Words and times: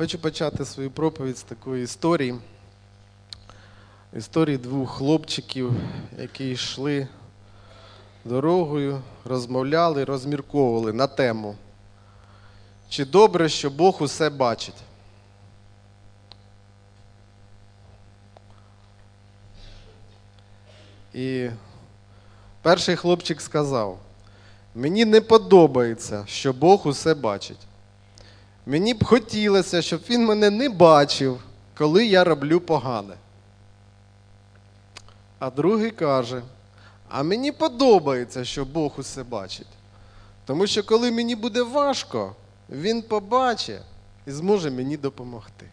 Хочу 0.00 0.18
почати 0.18 0.64
свою 0.64 0.90
проповідь 0.90 1.38
з 1.38 1.42
такої 1.42 1.84
історії. 1.84 2.38
Історії 4.16 4.58
двох 4.58 4.90
хлопчиків, 4.90 5.72
які 6.18 6.50
йшли 6.50 7.08
дорогою, 8.24 9.02
розмовляли, 9.24 10.04
розмірковували 10.04 10.92
на 10.92 11.06
тему. 11.06 11.56
Чи 12.88 13.04
добре, 13.04 13.48
що 13.48 13.70
Бог 13.70 14.02
усе 14.02 14.30
бачить? 14.30 14.82
І 21.14 21.50
перший 22.62 22.96
хлопчик 22.96 23.40
сказав: 23.40 23.98
мені 24.74 25.04
не 25.04 25.20
подобається, 25.20 26.24
що 26.26 26.52
Бог 26.52 26.86
усе 26.86 27.14
бачить. 27.14 27.66
Мені 28.70 28.94
б 28.94 29.04
хотілося, 29.04 29.82
щоб 29.82 30.00
він 30.10 30.26
мене 30.26 30.50
не 30.50 30.68
бачив, 30.68 31.40
коли 31.78 32.06
я 32.06 32.24
роблю 32.24 32.60
погане. 32.60 33.14
А 35.38 35.50
другий 35.50 35.90
каже: 35.90 36.42
А 37.08 37.22
мені 37.22 37.52
подобається, 37.52 38.44
що 38.44 38.64
Бог 38.64 38.92
усе 38.96 39.22
бачить. 39.22 39.66
Тому 40.44 40.66
що 40.66 40.82
коли 40.82 41.10
мені 41.10 41.36
буде 41.36 41.62
важко, 41.62 42.36
він 42.68 43.02
побачить 43.02 43.82
і 44.26 44.30
зможе 44.30 44.70
мені 44.70 44.96
допомогти. 44.96 45.66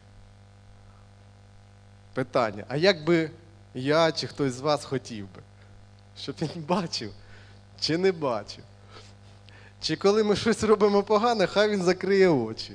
Питання: 2.13 2.63
а 2.67 2.75
як 2.75 3.03
би 3.05 3.31
я 3.73 4.11
чи 4.11 4.27
хтось 4.27 4.53
з 4.53 4.59
вас 4.59 4.85
хотів 4.85 5.25
би, 5.25 5.41
щоб 6.19 6.35
він 6.41 6.63
бачив 6.67 7.11
чи 7.79 7.97
не 7.97 8.11
бачив? 8.11 8.63
Чи 9.81 9.95
коли 9.95 10.23
ми 10.23 10.35
щось 10.35 10.63
робимо 10.63 11.03
погане, 11.03 11.47
хай 11.47 11.69
він 11.69 11.83
закриє 11.83 12.27
очі. 12.27 12.73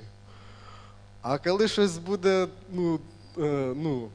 А 1.23 1.39
коли 1.39 1.69
щось 1.69 1.99
буде, 1.99 2.49
ну, 2.73 3.01
е, 3.39 3.73
ну, 3.77 4.09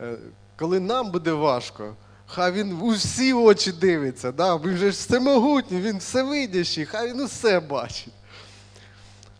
е, 0.00 0.16
коли 0.56 0.80
нам 0.80 1.10
буде 1.10 1.32
важко, 1.32 1.94
хай 2.26 2.52
він 2.52 2.72
у 2.72 2.90
всі 2.90 3.32
очі 3.32 3.72
дивиться, 3.72 4.32
да? 4.32 4.56
він 4.56 4.76
же 4.76 4.84
ж 4.84 4.90
всемогутній, 4.90 5.80
він 5.80 5.98
всевидящий, 5.98 6.84
хай 6.84 7.08
він 7.12 7.20
усе 7.20 7.60
бачить. 7.60 8.12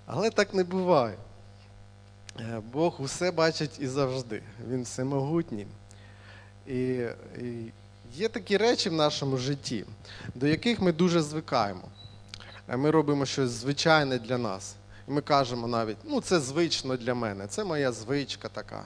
Але 0.06 0.30
так 0.30 0.54
не 0.54 0.64
буває. 0.64 1.16
Е, 2.40 2.60
Бог 2.72 2.96
усе 2.98 3.30
бачить 3.30 3.80
і 3.80 3.86
завжди. 3.86 4.42
Він 4.68 4.82
всемогутній. 4.82 5.66
І, 6.66 6.78
і 7.40 7.72
є 8.14 8.28
такі 8.28 8.56
речі 8.56 8.88
в 8.88 8.92
нашому 8.92 9.36
житті, 9.36 9.84
до 10.34 10.46
яких 10.46 10.80
ми 10.80 10.92
дуже 10.92 11.22
звикаємо. 11.22 11.88
Е, 12.68 12.76
Ми 12.76 12.90
робимо 12.90 13.26
щось 13.26 13.50
звичайне 13.50 14.18
для 14.18 14.38
нас. 14.38 14.74
Ми 15.06 15.20
кажемо 15.20 15.66
навіть, 15.66 15.96
ну 16.04 16.20
це 16.20 16.40
звично 16.40 16.96
для 16.96 17.14
мене, 17.14 17.46
це 17.46 17.64
моя 17.64 17.92
звичка 17.92 18.48
така. 18.48 18.84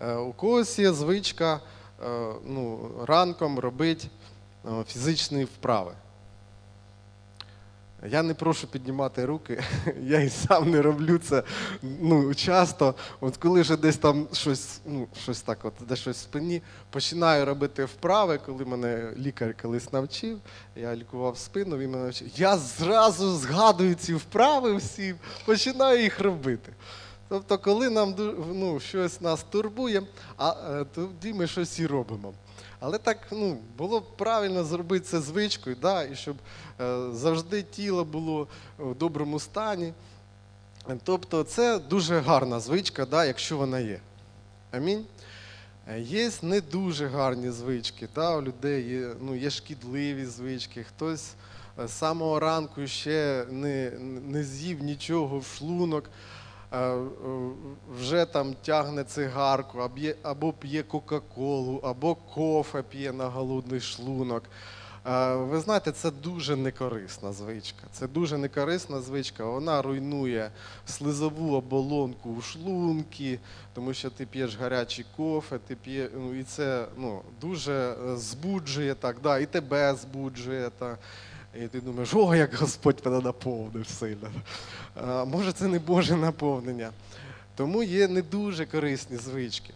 Е, 0.00 0.14
У 0.14 0.32
когось 0.32 0.78
є 0.78 0.92
звичка 0.92 1.60
е, 2.04 2.32
ну, 2.46 2.90
ранком 3.06 3.58
робити 3.58 4.08
е, 4.64 4.84
фізичні 4.88 5.44
вправи. 5.44 5.92
Я 8.10 8.22
не 8.22 8.34
прошу 8.34 8.66
піднімати 8.66 9.24
руки, 9.24 9.62
я 10.02 10.20
і 10.20 10.28
сам 10.28 10.70
не 10.70 10.82
роблю 10.82 11.18
це 11.18 11.42
ну, 11.82 12.34
часто. 12.34 12.94
От 13.20 13.36
коли 13.36 13.60
вже 13.60 13.76
десь 13.76 13.96
там 13.96 14.28
щось, 14.32 14.80
ну, 14.86 15.08
щось 15.22 15.40
так, 15.40 15.58
от, 15.62 15.72
де 15.88 15.96
щось 15.96 16.16
в 16.16 16.20
спині, 16.20 16.62
починаю 16.90 17.44
робити 17.44 17.84
вправи, 17.84 18.40
коли 18.46 18.64
мене 18.64 19.12
лікар 19.16 19.54
колись 19.62 19.92
навчив, 19.92 20.38
я 20.76 20.96
лікував 20.96 21.38
спину, 21.38 21.76
він 21.76 21.90
мене 21.90 22.04
навчив. 22.04 22.28
Я 22.36 22.56
зразу 22.56 23.36
згадую 23.36 23.94
ці 23.94 24.14
вправи 24.14 24.76
всі, 24.76 25.14
починаю 25.46 26.02
їх 26.02 26.20
робити. 26.20 26.72
Тобто, 27.28 27.58
коли 27.58 27.90
нам 27.90 28.14
ну, 28.54 28.80
щось 28.80 29.20
нас 29.20 29.42
турбує, 29.50 30.02
а 30.36 30.50
е, 30.50 30.84
тоді 30.94 31.32
ми 31.32 31.46
щось 31.46 31.78
і 31.78 31.86
робимо. 31.86 32.34
Але 32.80 32.98
так 32.98 33.18
ну, 33.30 33.58
було 33.78 34.00
б 34.00 34.16
правильно 34.16 34.64
зробити 34.64 35.04
це 35.04 35.20
звичкою, 35.20 35.76
да, 35.82 36.02
і 36.02 36.16
щоб 36.16 36.36
е, 36.80 36.98
завжди 37.12 37.62
тіло 37.62 38.04
було 38.04 38.48
в 38.78 38.94
доброму 38.94 39.40
стані. 39.40 39.92
Тобто 41.04 41.42
це 41.42 41.78
дуже 41.78 42.20
гарна 42.20 42.60
звичка, 42.60 43.06
да, 43.06 43.24
якщо 43.24 43.56
вона 43.56 43.80
є. 43.80 44.00
Амінь. 44.70 45.06
Е, 45.88 46.00
Є 46.00 46.30
не 46.42 46.60
дуже 46.60 47.06
гарні 47.06 47.50
звички, 47.50 48.08
да, 48.14 48.36
у 48.36 48.42
людей 48.42 48.88
є, 48.88 49.08
ну, 49.20 49.34
є 49.34 49.50
шкідливі 49.50 50.26
звички, 50.26 50.84
хтось 50.84 51.34
е, 51.80 51.88
з 51.88 51.92
самого 51.92 52.40
ранку 52.40 52.86
ще 52.86 53.46
не, 53.50 53.90
не 54.28 54.44
з'їв 54.44 54.82
нічого 54.82 55.38
в 55.38 55.46
шлунок, 55.46 56.10
вже 57.98 58.24
там 58.24 58.54
тягне 58.62 59.04
цигарку, 59.04 59.78
або 60.22 60.52
п'є- 60.52 60.82
Кока-Колу, 60.82 61.80
або 61.84 62.14
кофе 62.14 62.82
п'є 62.82 63.12
на 63.12 63.28
голодний 63.28 63.80
шлунок. 63.80 64.42
Е, 65.06 65.34
Ви 65.34 65.60
знаєте, 65.60 65.92
це 65.92 66.10
дуже 66.10 66.56
некорисна 66.56 67.32
звичка. 67.32 67.82
Це 67.92 68.08
дуже 68.08 68.38
некорисна 68.38 69.00
звичка. 69.00 69.44
Вона 69.44 69.82
руйнує 69.82 70.50
слизову 70.86 71.54
оболонку 71.56 72.30
у 72.30 72.42
шлунки, 72.42 73.38
тому 73.74 73.94
що 73.94 74.10
ти 74.10 74.26
п'єш 74.26 74.56
гарячий 74.58 75.04
кофе, 75.16 75.58
ти 75.58 75.76
п'є, 75.76 76.08
ну, 76.16 76.34
і 76.34 76.42
це 76.44 76.86
ну, 76.96 77.20
дуже 77.40 77.72
е, 77.72 78.16
збуджує 78.16 78.94
так, 78.94 79.16
да, 79.22 79.38
і 79.38 79.46
тебе 79.46 79.94
збуджує. 79.94 80.70
Та, 80.78 80.98
і 81.62 81.68
ти 81.68 81.80
думаєш, 81.80 82.14
о, 82.14 82.34
як 82.34 82.54
Господь 82.54 83.02
мене 83.04 83.20
наповнив 83.20 83.88
сильно. 83.88 84.30
Може, 85.26 85.52
це 85.52 85.68
не 85.68 85.78
Боже 85.78 86.16
наповнення. 86.16 86.90
Тому 87.56 87.82
є 87.82 88.08
не 88.08 88.22
дуже 88.22 88.66
корисні 88.66 89.16
звички. 89.16 89.74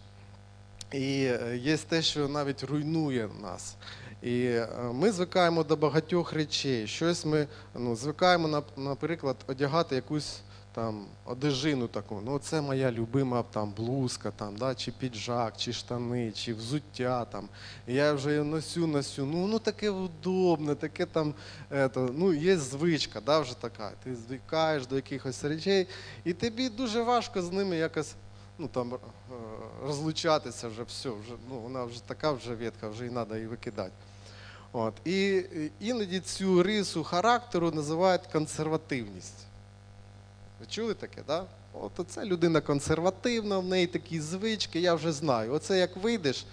І 0.91 1.23
е, 1.23 1.59
є 1.61 1.77
те, 1.77 2.01
що 2.01 2.27
навіть 2.27 2.63
руйнує 2.63 3.29
нас. 3.41 3.75
І 4.21 4.43
е, 4.45 4.67
ми 4.93 5.11
звикаємо 5.11 5.63
до 5.63 5.75
багатьох 5.75 6.33
речей. 6.33 6.87
Щось 6.87 7.25
ми 7.25 7.47
ну, 7.75 7.95
звикаємо, 7.95 8.63
наприклад, 8.77 9.35
одягати 9.47 9.95
якусь 9.95 10.41
там 10.79 11.05
одежину 11.25 11.87
таку. 11.87 12.21
Ну, 12.25 12.39
це 12.39 12.61
моя 12.61 12.91
любима 12.91 13.43
там 13.43 13.73
блузка, 13.77 14.31
там, 14.31 14.57
да, 14.57 14.75
чи 14.75 14.91
піджак, 14.91 15.57
чи 15.57 15.73
штани, 15.73 16.31
чи 16.31 16.53
взуття. 16.53 17.25
Там. 17.25 17.49
Я 17.87 18.13
вже 18.13 18.43
носю, 18.43 18.87
носю. 18.87 19.25
Ну, 19.25 19.47
ну 19.47 19.59
таке 19.59 19.89
удобне, 19.89 20.75
таке 20.75 21.05
там. 21.05 21.33
Ето, 21.71 22.09
ну, 22.13 22.33
є 22.33 22.57
звичка, 22.57 23.21
да, 23.21 23.39
вже 23.39 23.61
така. 23.61 23.91
Ти 24.03 24.15
звикаєш 24.15 24.87
до 24.87 24.95
якихось 24.95 25.43
речей, 25.43 25.87
і 26.23 26.33
тобі 26.33 26.69
дуже 26.69 27.01
важко 27.01 27.41
з 27.41 27.51
ними 27.51 27.77
якось 27.77 28.15
ну, 28.57 28.67
там, 28.67 28.93
е, 28.93 28.97
розлучатися 29.83 30.67
вже 30.67 30.83
все. 30.83 31.09
Вже, 31.09 31.33
ну, 31.49 31.59
вона 31.59 31.83
вже 31.83 32.03
така 32.03 32.31
вже 32.31 32.55
ветка, 32.55 32.89
вже 32.89 33.05
і 33.05 33.09
треба 33.09 33.35
її 33.35 33.47
викидати. 33.47 33.91
От. 34.71 34.93
І 35.05 35.43
іноді 35.79 36.19
цю 36.19 36.63
рису 36.63 37.03
характеру 37.03 37.71
називають 37.71 38.27
консервативність. 38.27 39.48
Ви 40.59 40.65
чули 40.65 40.93
таке, 40.93 41.23
да? 41.27 41.45
От 41.73 41.91
це 42.07 42.25
людина 42.25 42.61
консервативна, 42.61 43.57
в 43.57 43.65
неї 43.65 43.87
такі 43.87 44.21
звички, 44.21 44.79
я 44.79 44.93
вже 44.93 45.11
знаю. 45.11 45.53
Оце 45.53 45.79
як 45.79 45.97
вийдеш, 45.97 46.45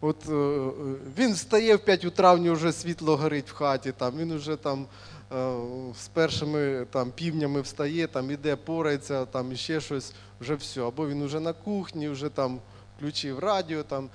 от 0.00 0.28
е, 0.28 0.32
е, 0.32 0.70
він 1.18 1.32
встає 1.32 1.76
в 1.76 1.84
5 1.84 2.04
утра, 2.04 2.34
в 2.34 2.38
нього 2.38 2.56
вже 2.56 2.72
світло 2.72 3.16
горить 3.16 3.50
в 3.50 3.54
хаті, 3.54 3.92
там, 3.92 4.18
він 4.18 4.36
вже 4.36 4.56
там 4.56 4.86
е, 5.32 5.52
з 6.00 6.08
першими 6.08 6.86
там, 6.90 7.10
півнями 7.10 7.60
встає, 7.60 8.06
там, 8.06 8.30
іде, 8.30 8.56
порається, 8.56 9.24
там, 9.24 9.52
і 9.52 9.56
ще 9.56 9.80
щось, 9.80 10.12
вже 10.40 10.54
все. 10.54 10.82
Або 10.82 11.08
він 11.08 11.24
вже 11.24 11.40
на 11.40 11.52
кухні, 11.52 12.08
вже 12.08 12.28
там 12.28 12.60
включив 12.96 13.38
радіо. 13.38 13.82
Там, 13.82 14.10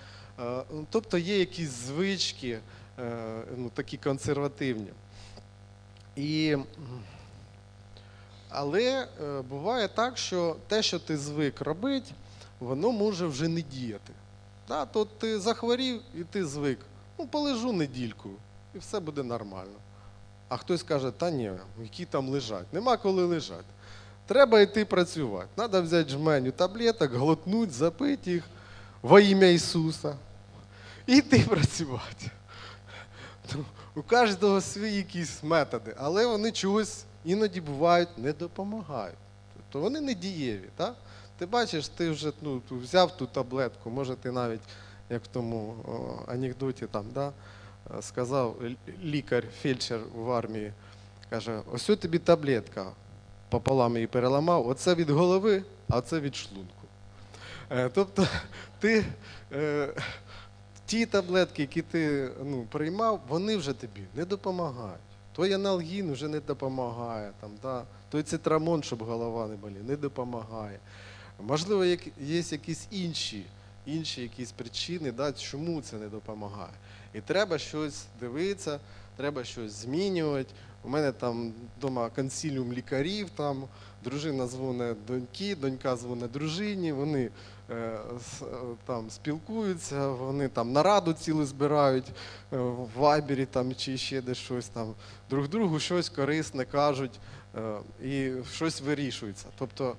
ну, 0.71 0.85
тобто 0.89 1.17
є 1.17 1.39
якісь 1.39 1.69
звички, 1.69 2.59
ну, 3.57 3.71
такі 3.73 3.97
консервативні. 3.97 4.87
І, 6.15 6.57
але 8.53 9.07
е, 9.23 9.41
буває 9.41 9.87
так, 9.87 10.17
що 10.17 10.55
те, 10.67 10.83
що 10.83 10.99
ти 10.99 11.17
звик 11.17 11.61
робити, 11.61 12.11
воно 12.59 12.91
може 12.91 13.27
вже 13.27 13.47
не 13.47 13.61
діяти. 13.61 14.13
Да, 14.67 14.85
то 14.85 15.05
ти 15.05 15.39
захворів 15.39 16.01
і 16.15 16.23
ти 16.23 16.45
звик. 16.45 16.79
Ну, 17.19 17.27
полежу 17.27 17.71
недільку, 17.71 18.29
і 18.75 18.77
все 18.77 18.99
буде 18.99 19.23
нормально. 19.23 19.77
А 20.49 20.57
хтось 20.57 20.83
каже, 20.83 21.11
та 21.11 21.31
ні, 21.31 21.51
які 21.81 22.05
там 22.05 22.29
лежать. 22.29 22.73
Нема 22.73 22.97
коли 22.97 23.23
лежати. 23.25 23.63
Треба 24.27 24.61
йти 24.61 24.85
працювати. 24.85 25.47
Треба 25.55 25.81
взяти 25.81 26.09
жменю 26.09 26.51
таблеток, 26.51 27.13
глотнути, 27.13 27.71
запити 27.71 28.31
їх 28.31 28.43
во 29.01 29.19
ім'я 29.19 29.51
Ісуса. 29.51 30.15
І 31.07 31.17
йти 31.17 31.39
працювати. 31.39 32.31
Ну, 33.55 33.65
У 33.95 34.01
кожного 34.01 34.61
свої 34.61 34.95
якісь 34.95 35.43
методи, 35.43 35.95
але 35.97 36.25
вони 36.25 36.51
чогось 36.51 37.05
іноді 37.25 37.61
бувають 37.61 38.17
не 38.17 38.33
допомагають. 38.33 39.17
Тобто 39.55 39.79
вони 39.79 40.01
не 40.01 40.13
дієві. 40.13 40.69
Так? 40.75 40.95
Ти 41.37 41.45
бачиш, 41.45 41.87
ти 41.87 42.09
вже 42.09 42.31
ну, 42.41 42.61
взяв 42.69 43.17
ту 43.17 43.25
таблетку, 43.25 43.89
може 43.89 44.15
ти 44.15 44.31
навіть, 44.31 44.61
як 45.09 45.23
в 45.23 45.27
тому 45.27 45.75
о, 45.85 46.31
анекдоті 46.31 46.85
там, 46.87 47.05
да, 47.13 47.31
е, 47.97 48.01
сказав 48.01 48.55
лікар, 49.03 49.43
фельдшер 49.61 49.99
в 50.15 50.31
армії, 50.31 50.73
каже, 51.29 51.61
ось 51.73 51.89
ось 51.89 51.99
тобі 51.99 52.19
таблетка. 52.19 52.85
пополам 53.49 53.95
її 53.95 54.07
переламав. 54.07 54.67
Оце 54.67 54.95
від 54.95 55.09
голови, 55.09 55.63
а 55.89 56.01
це 56.01 56.19
від 56.19 56.35
шлунку. 56.35 56.87
Е, 57.69 57.89
Тобто 57.89 58.27
ти, 58.79 59.05
е, 59.51 59.93
ті 60.85 61.05
таблетки, 61.05 61.61
які 61.61 61.81
ти 61.81 62.31
ну, 62.43 62.67
приймав, 62.71 63.21
вони 63.27 63.57
вже 63.57 63.73
тобі 63.73 64.01
не 64.15 64.25
допомагають. 64.25 65.12
Той 65.33 65.53
аналгін 65.53 66.11
вже 66.11 66.27
не 66.27 66.39
допомагає, 66.39 67.31
там, 67.41 67.51
да? 67.61 67.83
той 68.09 68.23
цитрамон, 68.23 68.83
щоб 68.83 69.03
голова 69.03 69.47
не 69.47 69.55
боліла, 69.55 69.83
не 69.83 69.95
допомагає. 69.95 70.79
Можливо, 71.39 71.85
є 71.85 72.43
якісь 72.51 72.87
інші, 72.91 73.45
інші 73.85 74.21
якісь 74.21 74.51
причини, 74.51 75.11
да, 75.11 75.31
чому 75.31 75.81
це 75.81 75.95
не 75.95 76.07
допомагає. 76.07 76.73
І 77.13 77.21
треба 77.21 77.57
щось 77.57 78.05
дивитися, 78.19 78.79
треба 79.17 79.43
щось 79.43 79.71
змінювати. 79.71 80.53
У 80.83 80.89
мене 80.89 81.11
там 81.11 81.53
вдома 81.77 82.09
консиліум 82.09 82.73
лікарів, 82.73 83.29
там 83.29 83.63
дружина 84.03 84.47
дзвонить 84.47 85.05
доньки, 85.05 85.55
донька 85.55 85.95
дзвонить 85.95 86.31
дружині, 86.31 86.91
вони 86.91 87.29
е, 87.69 87.75
е, 87.75 87.99
там 88.85 89.09
спілкуються, 89.09 90.07
вони 90.07 90.47
там 90.47 90.71
нараду 90.71 91.13
цілу 91.13 91.45
збирають 91.45 92.07
е, 92.07 92.57
в 92.57 92.89
вайбері 92.95 93.45
там, 93.45 93.75
чи 93.75 93.97
ще 93.97 94.21
десь 94.21 94.37
щось 94.37 94.67
там, 94.67 94.93
друг 95.29 95.47
другу 95.47 95.79
щось 95.79 96.09
корисне 96.09 96.65
кажуть 96.65 97.19
е, 97.55 97.77
і 98.03 98.31
щось 98.53 98.81
вирішується. 98.81 99.45
Тобто 99.57 99.95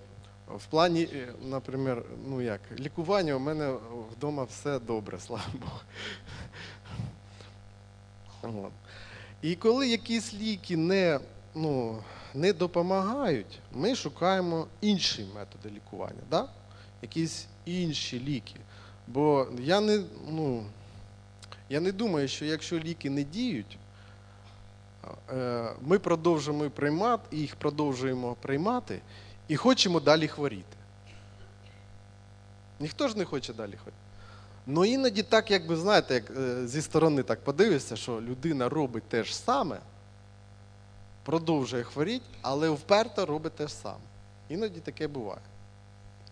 в 0.49 0.67
плані, 0.67 1.03
е, 1.03 1.29
наприклад, 1.45 2.05
ну 2.29 2.41
як, 2.41 2.61
лікування 2.79 3.35
у 3.35 3.39
мене 3.39 3.75
вдома 4.12 4.45
все 4.45 4.79
добре, 4.79 5.19
слава 5.19 5.45
Богу. 8.43 8.71
І 9.43 9.57
коли 9.57 9.89
якісь 9.89 10.35
ліки 10.35 10.77
не, 10.77 11.21
ну, 11.55 12.03
не 12.35 12.53
допомагають, 12.53 13.59
ми 13.73 13.95
шукаємо 13.95 14.67
інші 14.81 15.27
методи 15.35 15.75
лікування, 15.75 16.23
да? 16.31 16.49
якісь 17.03 17.47
інші 17.65 18.21
ліки. 18.21 18.56
Бо 19.06 19.47
я 19.61 19.81
не, 19.81 20.03
ну, 20.31 20.65
я 21.69 21.81
не 21.81 21.93
думаю, 21.93 22.29
що 22.29 22.45
якщо 22.45 22.79
ліки 22.79 23.11
не 23.11 23.23
діють, 23.23 23.79
е, 25.33 25.71
ми 25.81 25.99
продовжуємо 25.99 26.71
приймати, 26.71 27.37
їх 27.37 27.57
продовжуємо 27.57 28.37
приймати 28.41 29.00
і 29.49 29.57
хочемо 29.57 30.00
далі 30.00 30.29
хворіти. 30.29 30.77
Ніхто 32.81 33.09
ж 33.09 33.19
не 33.19 33.25
хоче 33.25 33.53
далі 33.53 33.73
хворіти. 33.73 33.99
Ну 34.67 34.85
іноді 34.85 35.23
так, 35.23 35.50
якби 35.50 35.77
знаєте, 35.77 36.15
як 36.15 36.31
е, 36.31 36.67
зі 36.67 36.83
сторони 36.83 37.23
так 37.23 37.45
подивишся, 37.45 37.97
що 37.97 38.21
людина 38.21 38.69
робить 38.69 39.05
те 39.09 39.25
ж 39.25 39.37
саме, 39.37 39.79
продовжує 41.25 41.82
хворіти, 41.82 42.25
але 42.43 42.71
вперто 42.71 43.26
робить 43.26 43.53
те 43.53 43.69
ж 43.69 43.75
саме. 43.75 44.05
Іноді 44.49 44.81
таке 44.81 45.09
буває. 45.09 45.41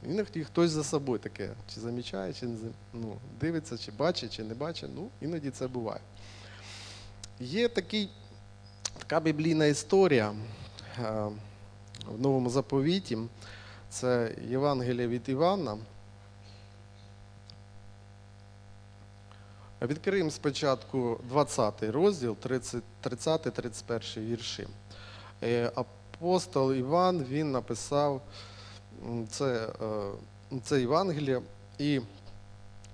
Іноді 0.07 0.45
хтось 0.45 0.71
за 0.71 0.85
собою 0.85 1.19
таке 1.19 1.51
чи 1.75 1.81
замічає, 1.81 2.33
чи 2.33 2.47
не 2.47 2.57
ну, 2.93 3.17
дивиться, 3.41 3.79
чи 3.79 3.93
бачить, 3.93 4.33
чи 4.33 4.45
не 4.45 4.55
бачить. 4.55 4.91
Ну, 4.95 5.09
іноді 5.21 5.51
це 5.51 5.69
буває. 5.69 6.01
Є 7.41 7.69
такий, 7.69 8.09
така 8.99 9.21
біблійна 9.21 9.67
історія 9.67 10.35
е, 10.99 11.29
в 12.07 12.21
Новому 12.21 12.51
заповіті. 12.51 13.19
Це 13.91 14.35
Євангеліє 14.49 15.09
від 15.09 15.29
Івана. 15.29 15.79
Відкриємо 19.87 20.31
спочатку 20.31 21.21
20 21.29 21.83
розділ, 21.83 22.37
30-31 23.05 24.21
вірші. 24.21 24.69
Е, 25.43 25.73
Апостол 25.75 26.75
Іван 26.75 27.25
він 27.25 27.53
написав 27.53 28.23
це, 29.29 29.69
е, 29.83 30.59
це 30.63 30.81
Євангеліє, 30.81 31.43
і 31.79 32.01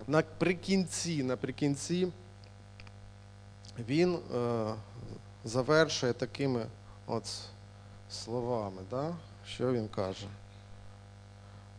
наприкінці, 0.07 1.23
наприкінці 1.23 2.09
він 3.89 4.15
е, 4.15 4.75
завершує 5.45 6.13
такими 6.13 6.67
от 7.07 7.25
словами. 8.11 8.83
Да? 8.91 9.15
Що 9.47 9.73
він 9.73 9.89
каже? 9.89 10.27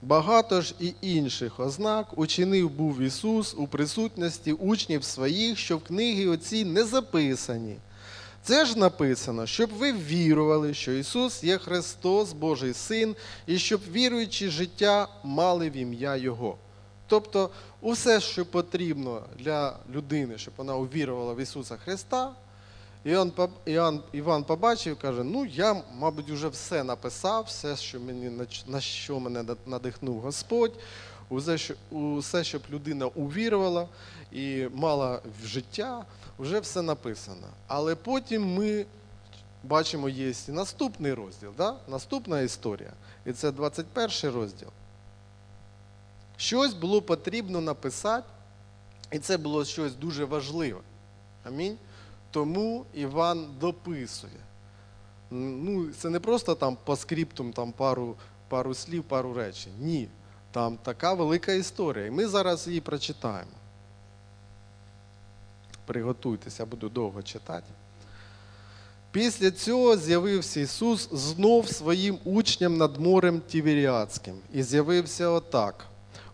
Багато 0.01 0.62
ж 0.62 0.75
і 0.80 0.94
інших 1.01 1.60
ознак 1.60 2.18
учинив 2.18 2.69
був 2.69 3.01
Ісус 3.01 3.56
у 3.57 3.68
присутності 3.68 4.54
учнів 4.54 5.04
своїх, 5.04 5.57
що 5.57 5.78
в 5.78 5.84
книги 5.84 6.28
оці 6.28 6.66
не 6.66 6.84
записані. 6.84 7.75
Це 8.44 8.66
ж 8.66 8.80
написано, 8.80 9.46
щоб 9.46 9.69
ви 9.69 9.94
вірували, 9.94 10.74
що 10.74 10.92
Ісус 10.92 11.44
є 11.44 11.57
Христос, 11.57 12.34
Божий 12.34 12.74
Син, 12.74 13.16
і 13.48 13.60
щоб 13.60 13.81
віруючи 13.92 14.50
життя 14.50 15.07
мали 15.24 15.69
в 15.69 15.78
ім'я 15.78 16.16
Його. 16.16 16.57
Тобто, 17.07 17.50
усе, 17.81 18.19
що 18.19 18.45
потрібно 18.45 19.24
для 19.40 19.78
людини, 19.94 20.38
щоб 20.38 20.54
вона 20.57 20.75
увірувала 20.75 21.34
в 21.34 21.40
Ісуса 21.40 21.78
Христа, 21.78 22.31
Іоанн, 23.04 24.04
Іван 24.12 24.44
побачив, 24.44 25.00
каже: 25.00 25.24
ну 25.24 25.46
я, 25.46 25.84
мабуть, 25.94 26.30
вже 26.30 26.48
все 26.48 26.84
написав, 26.84 27.44
все, 27.44 27.75
що 27.75 28.00
мені 28.00 28.46
на 28.68 28.81
що 28.81 29.19
мене 29.19 29.46
надихнув 29.66 30.19
Господь, 30.19 30.74
усе, 31.90 32.44
щоб 32.44 32.62
людина 32.69 33.06
увірувала 33.06 33.88
і 34.31 34.68
мала 34.74 35.22
в 35.44 35.46
життя, 35.46 36.06
вже 36.40 36.60
все 36.60 36.81
написано. 36.81 37.48
Але 37.68 37.96
потім 37.96 38.54
ми 38.54 38.86
бачимо, 39.63 40.10
є 40.10 40.34
і 40.48 40.52
наступний 40.52 41.13
розділ, 41.13 41.50
да? 41.57 41.75
наступна 41.88 42.42
історія. 42.42 42.94
І 43.25 43.34
це 43.34 43.52
21 43.52 44.31
розділ. 44.36 44.68
Щось 46.38 46.74
було 46.74 47.02
потрібно 47.02 47.62
написати, 47.62 48.28
і 49.12 49.19
це 49.19 49.38
було 49.38 49.66
щось 49.66 49.95
дуже 49.95 50.25
важливе. 50.25 50.80
Амінь. 51.44 51.78
Тому 52.31 52.86
Іван 52.94 53.48
дописує. 53.60 54.34
Ну, 55.31 55.90
це 55.92 56.10
не 56.10 56.20
просто 56.20 56.56
там 56.56 56.78
по 56.84 56.96
скриптум 56.96 57.54
там 57.54 57.72
пару, 57.72 58.16
пару 58.48 58.74
слів, 58.74 59.04
пару 59.04 59.34
речень. 59.34 59.74
Ні. 59.80 60.08
Там 60.52 60.78
така 60.78 61.14
велика 61.14 61.52
історія. 61.52 62.06
І 62.06 62.12
ми 62.12 62.28
зараз 62.28 62.68
її 62.68 62.81
прочитаємо. 62.81 63.52
Приготуйтеся, 65.86 66.66
буду 66.66 66.90
довго 66.90 67.24
читати. 67.24 67.68
Після 69.12 69.52
цього 69.52 69.98
з'явився 69.98 70.60
Ісус 70.60 71.10
знов 71.12 71.68
своїм 71.68 72.18
учням 72.24 72.78
над 72.78 73.00
морем 73.00 73.42
Тіверіадським. 73.48 74.36
І 74.54 74.64
з'явився 74.64 75.28
отак. 75.28 75.86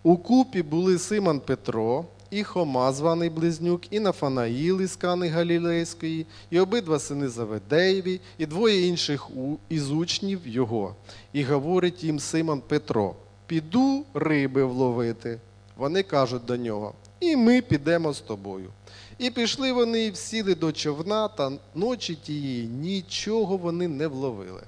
У 0.04 0.18
купі 0.18 0.64
були 0.64 1.00
Симон 1.00 1.40
Петро, 1.40 2.06
і 2.36 2.44
Хома, 2.44 2.94
званий 2.94 3.30
Близнюк, 3.30 3.82
і 3.94 4.00
Нафанаїл 4.00 4.82
із 4.82 4.96
Кани 4.96 5.28
Галілейської, 5.28 6.26
і 6.50 6.60
обидва 6.60 7.00
сини 7.00 7.28
Заведеєві, 7.28 8.22
і 8.38 8.46
двоє 8.46 8.88
інших 8.88 9.30
із 9.70 9.92
учнів 9.92 10.48
його. 10.48 10.96
І 11.34 11.44
говорить 11.44 12.04
їм 12.04 12.20
Симон 12.20 12.62
Петро: 12.62 13.16
Піду 13.48 14.06
риби 14.14 14.66
вловити. 14.66 15.40
Вони 15.78 16.04
кажуть 16.04 16.46
до 16.46 16.58
нього, 16.58 16.94
і 17.20 17.36
ми 17.36 17.62
підемо 17.62 18.14
з 18.14 18.22
тобою. 18.22 18.70
І 19.18 19.30
пішли 19.30 19.72
вони 19.72 20.06
і 20.06 20.12
всіли 20.12 20.56
до 20.56 20.72
човна, 20.72 21.28
та 21.28 21.52
ночі 21.76 22.16
тієї 22.16 22.68
нічого 22.68 23.58
вони 23.58 23.88
не 23.88 24.08
вловили. 24.08 24.62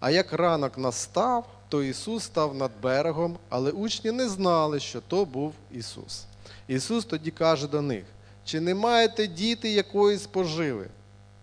А 0.00 0.10
як 0.10 0.32
ранок 0.32 0.78
настав, 0.78 1.48
то 1.68 1.82
Ісус 1.82 2.24
став 2.24 2.54
над 2.54 2.70
берегом, 2.82 3.36
але 3.48 3.70
учні 3.70 4.10
не 4.10 4.28
знали, 4.28 4.80
що 4.80 5.00
то 5.00 5.24
був 5.24 5.52
Ісус. 5.70 6.24
Ісус 6.68 7.04
тоді 7.04 7.30
каже 7.30 7.68
до 7.68 7.82
них: 7.82 8.04
чи 8.44 8.60
не 8.60 8.74
маєте 8.74 9.26
діти 9.26 9.70
якоїсь 9.70 10.26
поживи? 10.26 10.86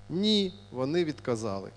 Ні, 0.10 0.54
вони 0.72 1.04
відказали. 1.04 1.70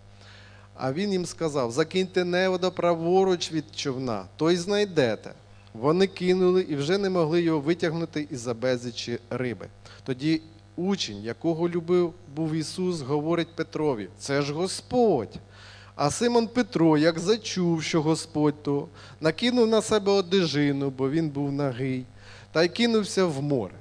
А 0.74 0.92
він 0.92 1.12
їм 1.12 1.26
сказав: 1.26 1.72
закиньте 1.72 2.24
невода 2.24 2.70
праворуч 2.70 3.52
від 3.52 3.64
човна, 3.76 4.24
то 4.36 4.50
й 4.50 4.56
знайдете. 4.56 5.32
Вони 5.74 6.06
кинули 6.06 6.62
і 6.62 6.76
вже 6.76 6.98
не 6.98 7.10
могли 7.10 7.42
його 7.42 7.60
витягнути 7.60 8.26
із-за 8.30 8.54
безлічі 8.54 9.18
риби. 9.30 9.66
Тоді 10.04 10.42
учень, 10.76 11.22
якого 11.22 11.68
любив 11.68 12.14
був 12.36 12.52
Ісус, 12.52 13.00
говорить 13.00 13.54
Петрові: 13.54 14.08
це 14.18 14.42
ж 14.42 14.52
Господь. 14.52 15.38
А 15.94 16.10
Симон 16.10 16.46
Петро, 16.46 16.98
як 16.98 17.18
зачув, 17.18 17.82
що 17.82 18.02
Господь 18.02 18.62
то, 18.62 18.88
накинув 19.20 19.68
на 19.68 19.82
себе 19.82 20.12
одежину, 20.12 20.90
бо 20.90 21.10
він 21.10 21.28
був 21.28 21.52
нагий, 21.52 22.04
та 22.52 22.62
й 22.62 22.68
кинувся 22.68 23.24
в 23.24 23.42
море. 23.42 23.74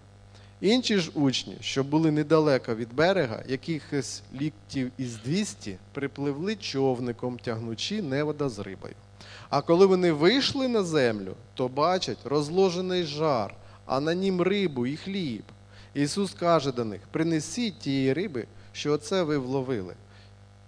Інші 0.61 0.97
ж 0.97 1.11
учні, 1.13 1.57
що 1.61 1.83
були 1.83 2.11
недалеко 2.11 2.75
від 2.75 2.93
берега, 2.93 3.43
якихось 3.47 4.21
ліктів 4.41 4.91
із 4.97 5.15
200, 5.15 5.77
припливли 5.93 6.55
човником, 6.55 7.39
тягнучи 7.39 8.01
невода 8.01 8.49
з 8.49 8.59
рибою. 8.59 8.93
А 9.49 9.61
коли 9.61 9.85
вони 9.85 10.11
вийшли 10.11 10.67
на 10.67 10.83
землю, 10.83 11.33
то 11.53 11.67
бачать 11.67 12.17
розложений 12.25 13.03
жар, 13.03 13.55
а 13.85 13.99
на 13.99 14.13
нім 14.13 14.41
рибу 14.41 14.85
і 14.85 14.97
хліб. 14.97 15.43
Ісус 15.93 16.33
каже 16.33 16.71
до 16.71 16.85
них: 16.85 17.01
принесіть 17.11 17.79
тієї 17.79 18.13
риби, 18.13 18.45
що 18.71 18.93
оце 18.93 19.23
ви 19.23 19.37
вловили. 19.37 19.93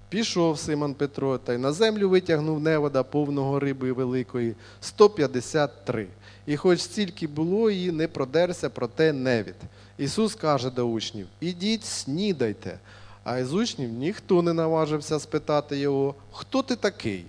Пішов 0.09 0.59
Симон 0.59 0.93
Петро 0.93 1.37
та 1.37 1.53
й 1.53 1.57
на 1.57 1.71
землю 1.71 2.09
витягнув 2.09 2.59
невода 2.59 3.03
повного 3.03 3.59
риби 3.59 3.91
великої 3.91 4.55
153. 4.81 6.07
І 6.45 6.57
хоч 6.57 6.81
стільки 6.81 7.27
було 7.27 7.69
її, 7.69 7.91
не 7.91 8.07
продерся, 8.07 8.69
проте 8.69 9.13
невід. 9.13 9.55
Ісус 9.97 10.35
каже 10.35 10.69
до 10.69 10.85
учнів: 10.85 11.27
Ідіть, 11.39 11.85
снідайте. 11.85 12.79
А 13.23 13.37
із 13.37 13.53
учнів 13.53 13.89
ніхто 13.89 14.41
не 14.41 14.53
наважився 14.53 15.19
спитати 15.19 15.77
його, 15.77 16.15
хто 16.31 16.61
ти 16.61 16.75
такий? 16.75 17.25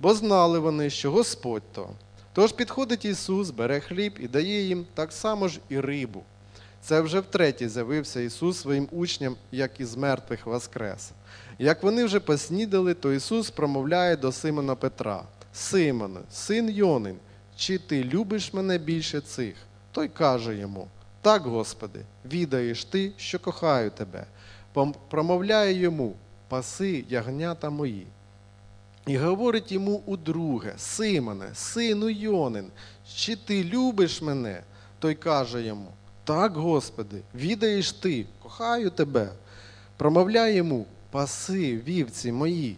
Бо 0.00 0.14
знали 0.14 0.58
вони, 0.58 0.90
що 0.90 1.10
Господь 1.10 1.62
то. 1.72 1.90
Тож 2.32 2.52
підходить 2.52 3.04
Ісус, 3.04 3.50
бере 3.50 3.80
хліб 3.80 4.12
і 4.20 4.28
дає 4.28 4.62
їм 4.62 4.86
так 4.94 5.12
само 5.12 5.48
ж 5.48 5.60
і 5.68 5.80
рибу. 5.80 6.22
Це 6.80 7.00
вже 7.00 7.20
втретє 7.20 7.68
з'явився 7.68 8.20
Ісус 8.20 8.58
своїм 8.58 8.88
учням, 8.92 9.36
як 9.52 9.80
із 9.80 9.96
мертвих 9.96 10.46
воскрес. 10.46 11.10
Як 11.58 11.82
вони 11.82 12.04
вже 12.04 12.20
поснідали, 12.20 12.94
то 12.94 13.12
Ісус 13.12 13.50
промовляє 13.50 14.16
до 14.16 14.32
Симона 14.32 14.74
Петра: 14.74 15.22
Симоне, 15.52 16.20
син 16.32 16.70
Йонин, 16.70 17.16
чи 17.56 17.78
ти 17.78 18.04
любиш 18.04 18.52
мене 18.52 18.78
більше 18.78 19.20
цих? 19.20 19.54
Той 19.92 20.08
каже 20.08 20.56
йому: 20.56 20.88
Так, 21.22 21.42
Господи, 21.42 22.00
відаєш 22.24 22.84
ти, 22.84 23.12
що 23.16 23.38
кохаю 23.38 23.90
тебе. 23.90 24.26
Промовляє 25.10 25.72
йому: 25.72 26.14
Паси 26.48 27.04
ягнята 27.08 27.70
мої. 27.70 28.06
І 29.06 29.16
говорить 29.16 29.72
йому 29.72 30.02
удруге: 30.06 30.74
Симоне, 30.76 31.50
сину 31.54 32.10
Йонин, 32.10 32.66
чи 33.16 33.36
ти 33.36 33.64
любиш 33.64 34.22
мене? 34.22 34.62
Той 34.98 35.14
каже 35.14 35.62
йому: 35.62 35.88
Так, 36.24 36.56
Господи, 36.56 37.20
відаєш 37.34 37.92
ти, 37.92 38.26
кохаю 38.42 38.90
тебе. 38.90 39.32
Промовляє 39.96 40.54
йому: 40.54 40.86
Паси 41.10 41.76
вівці 41.76 42.32
мої. 42.32 42.76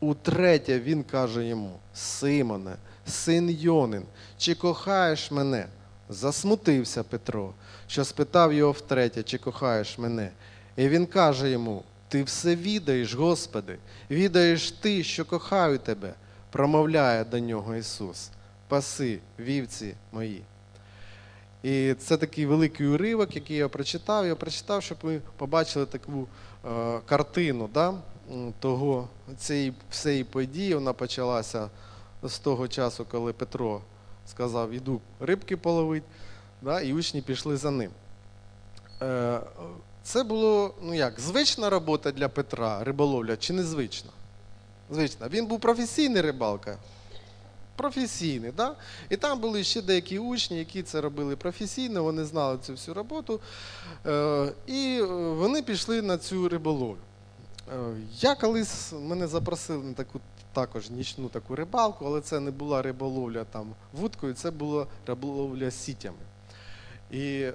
Утретє 0.00 0.80
він 0.80 1.02
каже 1.02 1.44
йому: 1.46 1.78
Симоне, 1.94 2.76
син 3.06 3.50
Йонин, 3.50 4.02
чи 4.38 4.54
кохаєш 4.54 5.30
мене? 5.30 5.66
Засмутився 6.08 7.02
Петро, 7.02 7.52
що 7.86 8.04
спитав 8.04 8.52
його 8.52 8.72
втретє, 8.72 9.22
чи 9.22 9.38
кохаєш 9.38 9.98
мене. 9.98 10.30
І 10.76 10.88
він 10.88 11.06
каже 11.06 11.50
йому: 11.50 11.82
Ти 12.08 12.22
все 12.22 12.56
відаєш, 12.56 13.14
Господи, 13.14 13.78
відаєш 14.10 14.70
ти, 14.72 15.04
що 15.04 15.24
кохаю 15.24 15.78
тебе, 15.78 16.14
промовляє 16.50 17.24
до 17.24 17.38
нього 17.38 17.76
Ісус. 17.76 18.30
Паси, 18.68 19.18
вівці 19.38 19.94
мої. 20.12 20.42
І 21.62 21.94
це 21.94 22.16
такий 22.16 22.46
великий 22.46 22.86
уривок, 22.86 23.34
який 23.34 23.56
я 23.56 23.68
прочитав. 23.68 24.26
Я 24.26 24.34
прочитав, 24.34 24.82
щоб 24.82 24.98
ми 25.02 25.20
побачили 25.36 25.86
таку 25.86 26.26
е, 26.66 27.00
картину 27.06 27.70
да, 27.74 27.94
того, 28.60 29.08
цієї 29.38 29.72
всієї 29.90 30.24
події. 30.24 30.74
Вона 30.74 30.92
почалася 30.92 31.68
з 32.22 32.38
того 32.38 32.68
часу, 32.68 33.06
коли 33.10 33.32
Петро 33.32 33.80
сказав, 34.26 34.70
іду 34.70 35.00
рибки 35.20 35.56
половити, 35.56 36.06
да, 36.62 36.80
і 36.80 36.92
учні 36.92 37.22
пішли 37.22 37.56
за 37.56 37.70
ним. 37.70 37.90
Е, 39.02 39.40
це 40.02 40.22
було 40.24 40.74
ну 40.82 40.94
як, 40.94 41.20
звична 41.20 41.70
робота 41.70 42.12
для 42.12 42.28
Петра, 42.28 42.84
риболовля, 42.84 43.36
чи 43.36 43.52
незвична? 43.52 44.10
Звична. 44.90 45.28
Він 45.28 45.46
був 45.46 45.60
професійний 45.60 46.22
рибалка. 46.22 46.78
Професійний, 47.76 48.52
да? 48.56 48.74
І 49.10 49.16
там 49.16 49.40
були 49.40 49.64
ще 49.64 49.82
деякі 49.82 50.18
учні, 50.18 50.58
які 50.58 50.82
це 50.82 51.00
робили 51.00 51.36
професійно, 51.36 52.04
вони 52.04 52.24
знали 52.24 52.58
цю 52.62 52.72
всю 52.72 52.94
роботу. 52.94 53.40
Е, 54.06 54.52
і 54.66 54.98
е, 55.02 55.06
вони 55.32 55.62
пішли 55.62 56.02
на 56.02 56.18
цю 56.18 56.48
риболовлю. 56.48 56.98
Я 58.20 58.34
колись 58.34 58.92
мене 58.92 59.26
запросили 59.26 59.84
на 59.84 59.92
таку 59.92 60.20
також 60.52 60.90
нічну 60.90 61.28
таку 61.28 61.56
рибалку, 61.56 62.06
але 62.06 62.20
це 62.20 62.40
не 62.40 62.50
була 62.50 62.82
риболовля 62.82 63.44
там 63.44 63.74
вудкою, 63.92 64.34
це 64.34 64.50
була 64.50 64.86
риболовля 65.06 65.70
сітями. 65.70 66.18
І 67.10 67.40
е, 67.40 67.54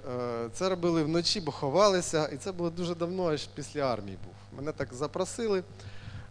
це 0.54 0.70
робили 0.70 1.04
вночі, 1.04 1.42
бо 1.42 1.52
ховалися, 1.52 2.26
і 2.26 2.38
це 2.38 2.52
було 2.52 2.70
дуже 2.70 2.96
давно, 2.96 3.28
аж 3.28 3.48
після 3.48 3.82
армії 3.82 4.18
був. 4.26 4.34
Мене 4.58 4.72
так 4.72 4.94
запросили. 4.94 5.64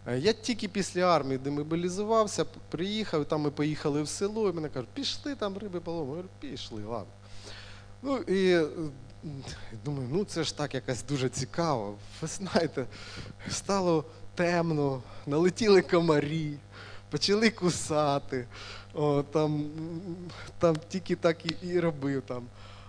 Е, 0.07 0.19
Я 0.19 0.33
тільки 0.33 0.67
після 0.67 1.01
армії 1.01 1.37
демобілізувався, 1.37 2.45
приїхав, 2.69 3.25
там 3.25 3.41
ми 3.41 3.51
поїхали 3.51 4.01
в 4.01 4.07
село, 4.07 4.49
і 4.49 4.53
мене 4.53 4.69
кажуть, 4.69 4.89
пішли 4.93 5.35
там 5.35 5.57
риби 5.57 5.79
половимо. 5.79 6.09
Я 6.09 6.15
говорю, 6.15 6.29
пішли, 6.39 6.83
ладно. 6.83 7.13
Ну 8.01 8.17
і 8.17 8.67
думаю, 9.85 10.09
ну 10.11 10.23
це 10.23 10.43
ж 10.43 10.57
так 10.57 10.75
якось 10.75 11.03
дуже 11.03 11.29
цікаво. 11.29 11.97
Ви 12.21 12.27
знаєте, 12.27 12.85
стало 13.49 14.05
темно, 14.35 15.01
налетіли 15.27 15.81
комарі, 15.81 16.53
почали 17.09 17.49
кусати. 17.49 18.47
О, 18.93 19.23
там, 19.23 19.65
там 20.59 20.75
тільки 20.89 21.15
так 21.15 21.45
і, 21.45 21.67
і 21.67 21.79
робив 21.79 22.21
там. 22.27 22.43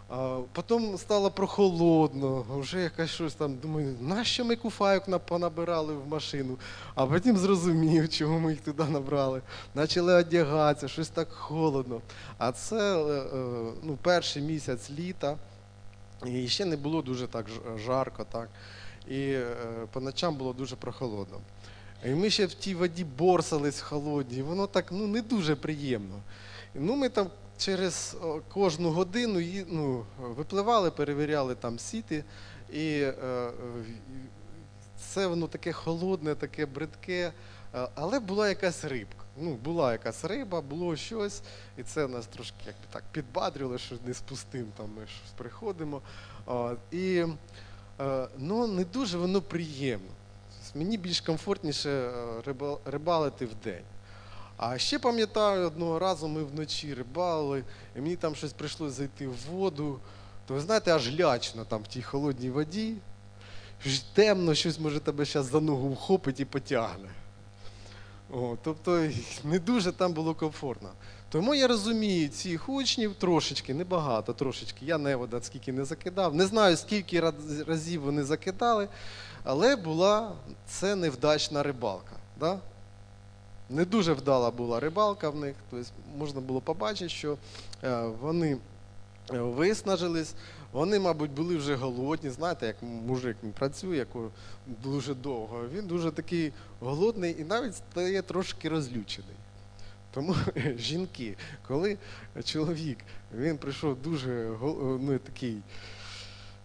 А 0.09 0.39
потім 0.53 0.99
стало 0.99 1.31
прохолодно, 1.31 2.45
вже 2.51 2.81
якась 2.81 3.11
щось 3.11 3.35
там. 3.35 3.57
Думаю, 3.57 3.95
нащо 4.01 4.45
ми 4.45 4.57
куфайок 4.57 5.19
понабирали 5.19 5.95
в 5.95 6.09
машину? 6.09 6.59
А 6.95 7.07
потім 7.07 7.37
зрозумів, 7.37 8.09
чому 8.09 8.39
ми 8.39 8.51
їх 8.51 8.61
туди 8.61 8.85
набрали. 8.85 9.43
Почали 9.75 10.15
одягатися, 10.15 10.89
щось 10.89 11.09
так 11.09 11.33
холодно. 11.33 12.01
А 12.39 12.53
це 12.53 12.77
е, 12.77 13.11
е, 13.11 13.73
ну, 13.83 13.99
перший 14.03 14.43
місяць 14.43 14.91
літа, 14.91 15.37
і 16.27 16.49
ще 16.49 16.65
не 16.65 16.77
було 16.77 17.03
дуже 17.03 17.27
так 17.27 17.47
жарко, 17.87 18.27
так. 18.33 18.49
І 19.09 19.21
е, 19.21 19.47
по 19.93 20.01
ночам 20.01 20.37
було 20.37 20.53
дуже 20.53 20.77
прохолодно. 20.77 21.41
І 22.05 22.11
ми 22.11 22.31
ще 22.31 22.47
в 22.47 22.55
тій 22.55 22.75
воді 22.75 23.05
борсались 23.05 23.81
холодні, 23.81 24.39
і 24.39 24.43
воно 24.43 24.67
так 24.67 24.87
ну, 24.91 25.07
не 25.07 25.23
дуже 25.23 25.57
приємно. 25.57 26.21
Ну, 26.75 26.97
ми 26.97 27.09
там 27.09 27.31
через 27.59 28.17
кожну 28.49 28.91
годину 28.91 29.65
ну, 29.69 30.05
випливали, 30.19 30.91
перевіряли 30.91 31.55
там 31.55 31.79
сіти, 31.79 32.25
і 32.73 33.01
е, 33.01 33.51
це 34.99 35.27
воно 35.27 35.47
таке 35.47 35.73
холодне, 35.73 36.35
таке 36.35 36.67
бридке, 36.67 37.33
е, 37.75 37.89
але 37.95 38.21
була 38.21 38.49
якась 38.49 38.85
рибка. 38.85 39.25
Ну, 39.41 39.55
була 39.55 39.93
якась 39.93 40.25
риба, 40.25 40.61
було 40.61 40.97
щось, 40.97 41.43
і 41.79 41.83
це 41.83 42.09
нас 42.09 42.27
трошки 42.27 42.57
якби 42.67 42.85
так 42.91 43.03
підбадрило, 43.13 43.79
що 43.79 43.95
не 44.07 44.15
спустим, 44.15 44.67
там 44.77 44.91
ми 44.97 45.07
щось 45.07 45.33
приходимо. 45.37 46.03
І 46.91 47.25
ну, 48.39 48.67
не 48.67 48.85
дуже 48.85 49.19
воно 49.19 49.43
приємно. 49.43 50.11
Мені 50.75 50.97
більш 50.99 51.21
комфортніше 51.21 51.91
е, 51.91 52.13
риба- 52.47 52.79
рибалити 52.85 53.47
вдень. 53.47 53.85
А 54.57 54.79
ще 54.79 54.99
пам'ятаю, 54.99 55.67
одного 55.67 55.99
разу 55.99 56.29
ми 56.29 56.45
вночі 56.45 56.95
рибалили, 56.95 57.65
і 57.97 58.01
мені 58.01 58.17
там 58.17 58.35
щось 58.35 58.53
прийшлося 58.53 58.95
зайти 58.97 59.29
в 59.29 59.37
воду. 59.51 60.01
То 60.47 60.55
ви 60.55 60.61
знаєте, 60.61 60.95
аж 60.95 61.21
лячно 61.21 61.65
там 61.65 61.83
в 61.83 61.87
тій 61.87 62.03
холодній 62.03 62.51
воді. 62.51 62.97
Темно, 64.15 64.55
щось 64.55 64.81
може 64.81 65.01
тебе 65.01 65.25
зараз 65.25 65.47
за 65.47 65.61
ногу 65.61 65.89
вхопить 65.93 66.41
і 66.41 66.45
потягне. 66.45 67.09
О, 68.33 68.57
тобто 68.63 69.09
не 69.45 69.59
дуже 69.59 69.93
там 69.93 70.13
було 70.13 70.35
комфортно. 70.35 70.89
Тому 71.29 71.55
я 71.55 71.69
розумію 71.69 72.29
цих 72.29 72.69
учнів 72.69 73.15
трошечки, 73.15 73.75
небагато, 73.75 74.33
трошечки. 74.33 74.85
Я 74.87 74.99
невода 74.99 75.43
скільки 75.43 75.73
не 75.73 75.85
закидав. 75.85 76.35
Не 76.35 76.47
знаю, 76.47 76.77
скільки 76.77 77.21
разів 77.67 78.03
вони 78.03 78.25
закидали, 78.25 78.89
але 79.45 79.77
була 79.77 80.33
це 80.67 80.97
невдачна 80.97 81.63
рибалка. 81.63 82.17
Да? 82.41 82.59
Не 83.71 83.85
дуже 83.85 84.13
вдала 84.13 84.51
була 84.51 84.81
рибалка 84.81 85.31
в 85.31 85.37
них. 85.37 85.57
Тобто 85.71 85.87
можна 86.19 86.41
було 86.41 86.61
побачити, 86.61 87.09
що 87.09 87.37
е, 87.85 88.03
вони 88.21 88.57
е, 89.33 89.39
виснажились, 89.39 90.35
вони, 90.73 90.99
мабуть, 91.01 91.31
були 91.31 91.57
вже 91.57 91.75
голодні. 91.75 92.31
Знаєте, 92.31 92.67
як 92.67 92.77
мужик 92.83 93.37
працює 93.59 93.97
яко- 94.05 94.31
дуже 94.83 95.15
довго. 95.15 95.65
Він 95.75 95.87
дуже 95.87 96.11
такий 96.11 96.53
голодний 96.81 97.37
і 97.41 97.45
навіть 97.45 97.77
стає 97.77 98.23
трошки 98.23 98.69
розлючений. 98.69 99.37
Тому 100.17 100.35
жінки, 100.79 101.37
коли 101.69 101.99
чоловік 102.45 102.99
він 103.35 103.59
прийшов 103.59 103.97
дуже 104.03 104.51
ну, 105.01 105.19
такий, 105.19 105.59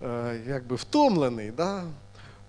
е, 0.01 0.41
якби 0.47 0.75
втомлений, 0.75 1.51
да, 1.51 1.83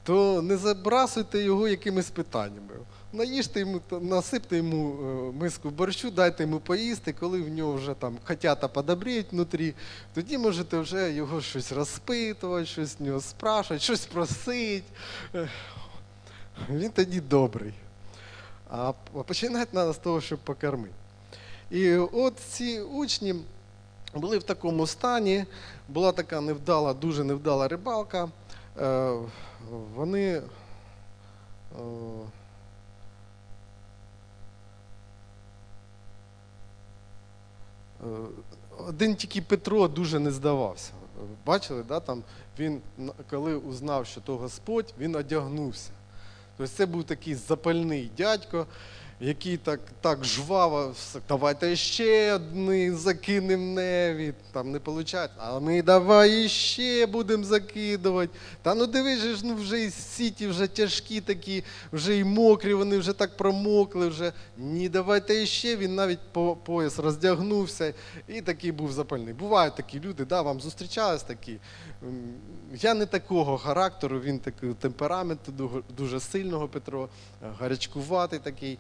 то 0.03 0.43
не 0.43 0.57
забрасуйте 0.57 1.43
його 1.43 1.69
якимись 1.69 2.11
питаннями. 2.11 2.75
Наїжте 3.13 3.61
йому, 3.61 3.81
насипте 4.01 4.57
йому 4.57 4.93
е, 4.93 5.39
миску 5.39 5.71
борщу, 5.71 6.11
дайте 6.11 6.43
йому 6.43 6.61
поїсти, 6.61 7.13
коли 7.13 7.43
в 7.43 7.49
нього 7.49 7.73
вже 7.73 7.95
там 7.95 8.19
котята 8.27 8.69
подобріють 8.69 9.33
внутрі, 9.33 9.75
тоді 10.15 10.39
можете 10.39 10.79
вже 10.79 11.13
його 11.13 11.41
щось 11.41 11.73
розпитувати, 11.73 12.67
щось 12.67 13.01
в 13.01 13.03
нього 13.03 13.21
спрашувати, 13.21 13.85
щось 13.85 14.07
просить. 14.07 14.85
Він 16.71 16.91
тоді 16.91 17.21
добрий. 17.21 17.73
А 18.75 18.93
починати 19.27 19.71
треба 19.73 19.93
з 19.93 19.99
того, 19.99 20.21
щоб 20.21 20.39
покормити. 20.39 20.95
І 21.71 21.97
от 21.97 22.39
ці 22.39 22.81
учні 22.81 23.35
були 24.15 24.39
в 24.39 24.43
такому 24.43 24.87
стані, 24.87 25.45
була 25.89 26.13
така 26.13 26.41
невдала, 26.41 26.95
дуже 26.95 27.25
невдала 27.25 27.69
рибалка. 27.69 28.29
Е, 28.81 29.13
вони. 29.95 30.33
Е, 30.33 30.43
один 38.89 39.15
тільки 39.15 39.43
Петро 39.43 39.89
дуже 39.89 40.19
не 40.19 40.31
здавався. 40.31 40.93
Бачили, 41.47 41.83
да, 41.83 42.01
там 42.01 42.23
він 42.59 42.81
коли 43.31 43.57
узнав, 43.57 44.07
що 44.07 44.21
то 44.21 44.37
Господь, 44.37 44.95
він 44.99 45.17
одягнувся. 45.17 45.91
Тобто 46.63 46.77
це 46.77 46.87
був 46.87 47.05
такий 47.05 47.35
запальний 47.35 48.11
дядько, 48.17 48.67
який 49.23 49.57
так, 49.57 49.81
так 50.01 50.25
жваво, 50.25 50.95
давайте 51.29 51.77
ще 51.77 52.35
одні 52.35 52.91
закинемо 52.91 53.75
невід. 53.75 54.35
Там 54.53 54.71
не 54.73 54.79
виходить, 54.79 55.31
а 55.37 55.61
ми 55.61 55.83
давай 55.83 56.49
ще 56.49 57.07
будемо 57.07 57.45
закидувати. 57.45 58.33
Та 58.63 58.75
ну 58.75 58.87
дивись, 58.87 59.43
ну 59.45 59.55
вже 59.55 59.85
і 59.85 59.91
сіті 59.91 60.47
вже 60.47 60.67
тяжкі 60.67 61.21
такі, 61.21 61.65
вже 61.93 62.19
і 62.19 62.25
мокрі, 62.25 62.75
вони 62.75 62.99
вже 62.99 63.13
так 63.13 63.37
промокли. 63.37 64.09
Вже. 64.09 64.33
Ні, 64.57 64.89
давайте 64.89 65.47
ще. 65.47 65.77
Він 65.77 65.95
навіть 65.95 66.19
по 66.33 66.57
пояс 66.57 66.99
роздягнувся 66.99 67.95
і 68.29 68.41
такий 68.41 68.73
був 68.73 68.93
запальний. 68.93 69.35
Бувають 69.35 69.75
такі 69.75 70.01
люди, 70.01 70.25
да, 70.25 70.43
вам 70.43 70.61
зустрічались 70.61 71.23
такі. 71.23 71.59
Я 72.81 72.95
не 72.95 73.07
такого 73.07 73.59
характеру, 73.59 74.21
він 74.21 74.39
такий 74.39 74.75
темпераменту 74.75 75.83
дуже 75.97 76.21
сильного 76.21 76.69
Петро, 76.69 77.09
гарячкуватий 77.59 78.39
такий. 78.39 78.79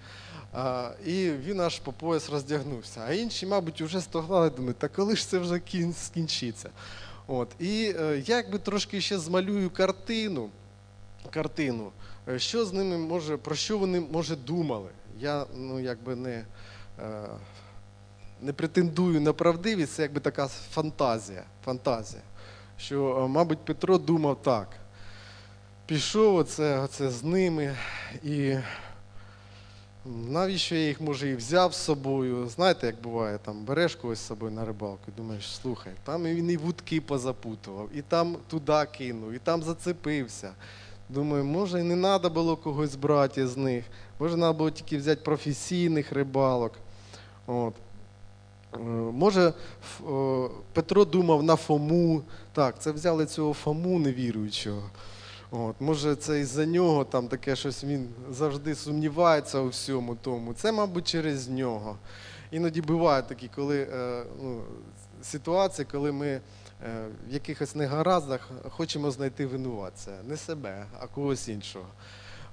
І 1.07 1.31
він 1.31 1.61
аж 1.61 1.79
по 1.79 1.93
пояс 1.93 2.31
роздягнувся. 2.31 3.01
А 3.09 3.13
інші, 3.13 3.47
мабуть, 3.47 3.81
вже 3.81 4.01
стогнали, 4.01 4.51
думають, 4.51 4.77
та 4.77 4.89
коли 4.89 5.17
ж 5.17 5.29
це 5.29 5.39
вже 5.39 5.59
кін- 5.59 5.95
скінчиться? 5.95 6.71
От. 7.27 7.49
І 7.59 7.95
е, 8.01 8.23
я 8.27 8.37
якби 8.37 8.59
трошки 8.59 9.01
ще 9.01 9.19
змалюю 9.19 9.71
картину, 9.71 10.51
картину, 11.31 11.93
е, 12.29 12.39
що 12.39 12.65
з 12.65 12.73
ними 12.73 12.99
може, 12.99 13.37
про 13.37 13.55
що 13.55 13.79
вони 13.79 14.01
може 14.01 14.37
думали. 14.37 14.91
Я 15.21 15.47
ну, 15.57 15.81
якби 15.81 16.17
не, 16.17 16.45
е, 17.01 17.27
не 18.41 18.53
претендую 18.53 19.21
на 19.21 19.33
правдивість, 19.33 19.93
це 19.93 20.03
якби 20.03 20.21
така 20.21 20.49
фантазія. 20.49 21.45
фантазія. 21.65 22.23
Що, 22.79 23.29
мабуть, 23.31 23.65
Петро 23.65 23.99
думав 23.99 24.43
так. 24.43 24.69
Пішов 25.87 26.37
оце, 26.37 26.79
оце 26.79 27.11
з 27.11 27.25
ними 27.25 27.77
і 28.23 28.57
навіщо 30.05 30.75
я 30.75 30.87
їх 30.87 31.01
може 31.01 31.29
і 31.29 31.35
взяв 31.37 31.75
з 31.75 31.77
собою? 31.77 32.49
Знаєте, 32.49 32.87
як 32.87 33.01
буває, 33.03 33.39
там 33.39 33.65
береш 33.65 33.95
когось 33.95 34.19
з 34.19 34.27
собою 34.27 34.53
на 34.53 34.65
рибалку 34.65 35.03
і 35.09 35.11
думаєш, 35.17 35.57
слухай, 35.63 35.93
там 36.05 36.25
він 36.25 36.51
і 36.51 36.57
вудки 36.57 37.01
позапутував, 37.01 37.89
і 37.95 38.03
там 38.03 38.37
туди 38.49 38.87
кинув, 38.99 39.33
і 39.33 39.39
там 39.39 39.63
зацепився. 39.63 40.51
Думаю, 41.09 41.45
може, 41.45 41.81
і 41.81 41.83
не 41.83 42.03
треба 42.03 42.29
було 42.29 42.57
когось 42.57 42.97
брати 42.97 43.47
з 43.49 43.57
них. 43.57 43.85
Може, 44.19 44.35
треба 44.35 44.53
було 44.53 44.71
тільки 44.71 44.99
взяти 44.99 45.21
професійних 45.25 46.13
рибалок. 46.13 46.73
От. 47.47 47.75
Е, 48.75 48.79
Може, 49.13 49.53
Петро 50.73 51.05
думав 51.05 51.43
на 51.43 51.57
Фому. 51.57 52.23
Так, 52.53 52.75
це 52.79 52.93
взяли 52.93 53.27
цього 53.27 53.53
Фому 53.53 53.99
невіруючого. 53.99 54.91
От, 55.55 55.81
може, 55.81 56.17
це 56.17 56.41
із-за 56.41 56.67
нього 56.67 57.05
там 57.05 57.29
таке 57.29 57.57
щось 57.57 57.85
він 57.85 58.09
завжди 58.31 58.75
сумнівається 58.75 59.59
у 59.59 59.69
всьому 59.69 60.17
тому. 60.23 60.55
Це, 60.55 60.73
мабуть, 60.73 61.09
через 61.09 61.49
нього. 61.49 61.97
Іноді 62.51 62.83
бувають 62.83 63.27
такі, 63.27 63.51
коли 63.55 63.83
е, 63.83 64.25
ну, 64.43 64.63
ситуації, 65.23 65.87
коли 65.93 66.13
ми 66.13 66.27
е, 66.27 66.41
в 67.29 67.33
якихось 67.33 67.75
негараздах 67.75 68.51
хочемо 68.69 69.11
знайти 69.11 69.47
винуватця. 69.47 70.11
Не 70.29 70.37
себе, 70.37 70.87
а 71.01 71.07
когось 71.07 71.49
іншого. 71.49 71.87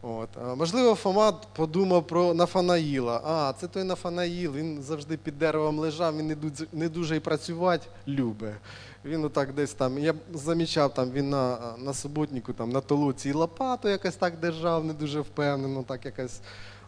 От. 0.02 0.30
Можливо, 0.58 0.96
Фома 0.96 1.32
подумав 1.32 2.08
про 2.08 2.34
Нафанаїла. 2.34 3.22
А, 3.26 3.54
це 3.60 3.68
той 3.68 3.84
Нафанаїл, 3.84 4.54
він 4.54 4.82
завжди 4.82 5.18
під 5.18 5.40
деревом 5.40 5.80
лежав, 5.80 6.18
він 6.18 6.38
не 6.74 6.90
дуже 6.90 7.16
і 7.16 7.20
працювати 7.20 7.88
любить. 8.08 8.54
Він 9.06 9.26
отак 9.26 9.54
десь 9.54 9.74
там, 9.74 10.00
я 10.00 10.14
замічав, 10.34 10.94
там 10.94 11.12
він 11.12 11.30
на, 11.30 11.74
на 11.78 11.94
суботнику, 11.94 12.54
там, 12.54 12.70
на 12.70 12.82
і 13.26 13.32
лопату 13.32 13.90
якось 13.90 14.16
так 14.16 14.40
держав, 14.40 14.86
не 14.86 14.94
дуже 14.94 15.22
впевнено, 15.22 15.84
так 15.84 16.06
якось 16.06 16.42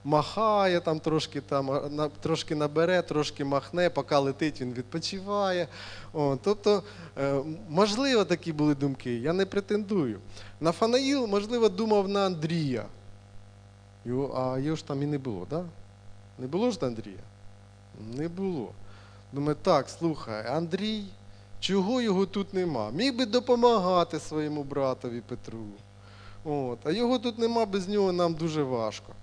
махає, 0.03 0.79
там 0.79 0.99
трошки, 0.99 1.41
там, 1.41 1.95
на, 1.95 2.09
трошки 2.09 2.55
набере, 2.55 3.01
трошки 3.01 3.45
махне, 3.45 3.89
поки 3.89 4.15
летить, 4.15 4.61
він 4.61 4.73
відпочиває. 4.73 5.67
О, 6.13 6.37
тобто, 6.43 6.83
е, 7.17 7.41
можливо, 7.69 8.25
такі 8.25 8.53
були 8.53 8.75
думки, 8.75 9.15
я 9.17 9.33
не 9.33 9.45
претендую. 9.45 10.19
Нафанаїл, 10.59 11.27
можливо, 11.27 11.69
думав 11.69 12.07
на 12.07 12.25
Андрія. 12.25 12.85
Його, 14.05 14.53
а 14.55 14.59
його 14.59 14.75
ж 14.75 14.87
там 14.87 15.03
і 15.03 15.05
не 15.05 15.17
було? 15.17 15.47
Да? 15.49 15.65
Не 16.39 16.47
було 16.47 16.71
ж 16.71 16.79
Андрія? 16.81 17.23
Не 18.13 18.27
було. 18.27 18.71
Думаю, 19.33 19.57
так, 19.61 19.89
слухай, 19.89 20.47
Андрій, 20.47 21.03
чого 21.61 22.01
його 22.01 22.25
тут 22.25 22.53
нема? 22.53 22.91
Міг 22.91 23.15
би 23.15 23.25
допомагати 23.25 24.19
своєму 24.19 24.63
братові 24.63 25.21
Петру. 25.21 25.65
От. 26.43 26.79
А 26.83 26.91
його 26.91 27.19
тут 27.19 27.39
нема, 27.39 27.65
без 27.65 27.87
нього 27.87 28.11
нам 28.11 28.33
дуже 28.33 28.63
важко. 28.63 29.13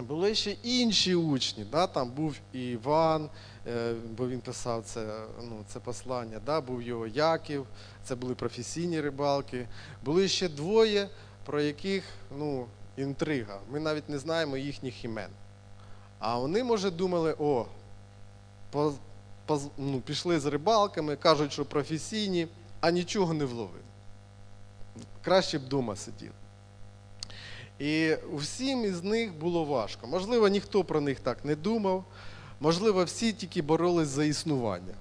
Були 0.00 0.34
ще 0.34 0.50
інші 0.50 1.14
учні, 1.14 1.64
да? 1.64 1.86
там 1.86 2.10
був 2.10 2.36
і 2.52 2.70
Іван, 2.70 3.28
е, 3.66 3.94
бо 4.16 4.28
він 4.28 4.40
писав 4.40 4.82
це, 4.84 5.06
ну, 5.42 5.64
це 5.68 5.80
послання, 5.80 6.40
да? 6.46 6.60
був 6.60 6.82
його 6.82 7.06
Яків, 7.06 7.66
це 8.04 8.14
були 8.14 8.34
професійні 8.34 9.00
рибалки. 9.00 9.68
Були 10.04 10.28
ще 10.28 10.48
двоє, 10.48 11.08
про 11.44 11.60
яких 11.60 12.04
ну, 12.38 12.66
інтрига. 12.96 13.58
Ми 13.70 13.80
навіть 13.80 14.08
не 14.08 14.18
знаємо 14.18 14.56
їхніх 14.56 15.04
імен. 15.04 15.30
А 16.18 16.38
вони, 16.38 16.64
може, 16.64 16.90
думали, 16.90 17.34
о, 17.38 17.66
ну, 19.78 20.00
пішли 20.00 20.40
з 20.40 20.46
рибалками, 20.46 21.16
кажуть, 21.16 21.52
що 21.52 21.64
професійні, 21.64 22.48
а 22.80 22.90
нічого 22.90 23.34
не 23.34 23.44
вловили. 23.44 23.78
Краще 25.22 25.58
б 25.58 25.62
вдома 25.62 25.96
сиділи. 25.96 26.32
І 27.78 28.16
всім 28.34 28.84
із 28.84 29.02
них 29.02 29.34
було 29.34 29.64
важко. 29.64 30.06
Можливо, 30.06 30.48
ніхто 30.48 30.84
про 30.84 31.00
них 31.00 31.20
так 31.20 31.44
не 31.44 31.56
думав. 31.56 32.04
Можливо, 32.60 33.04
всі 33.04 33.32
тільки 33.32 33.62
боролись 33.62 34.08
за 34.08 34.24
існування. 34.24 34.94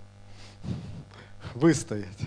Вистоять. 1.55 2.19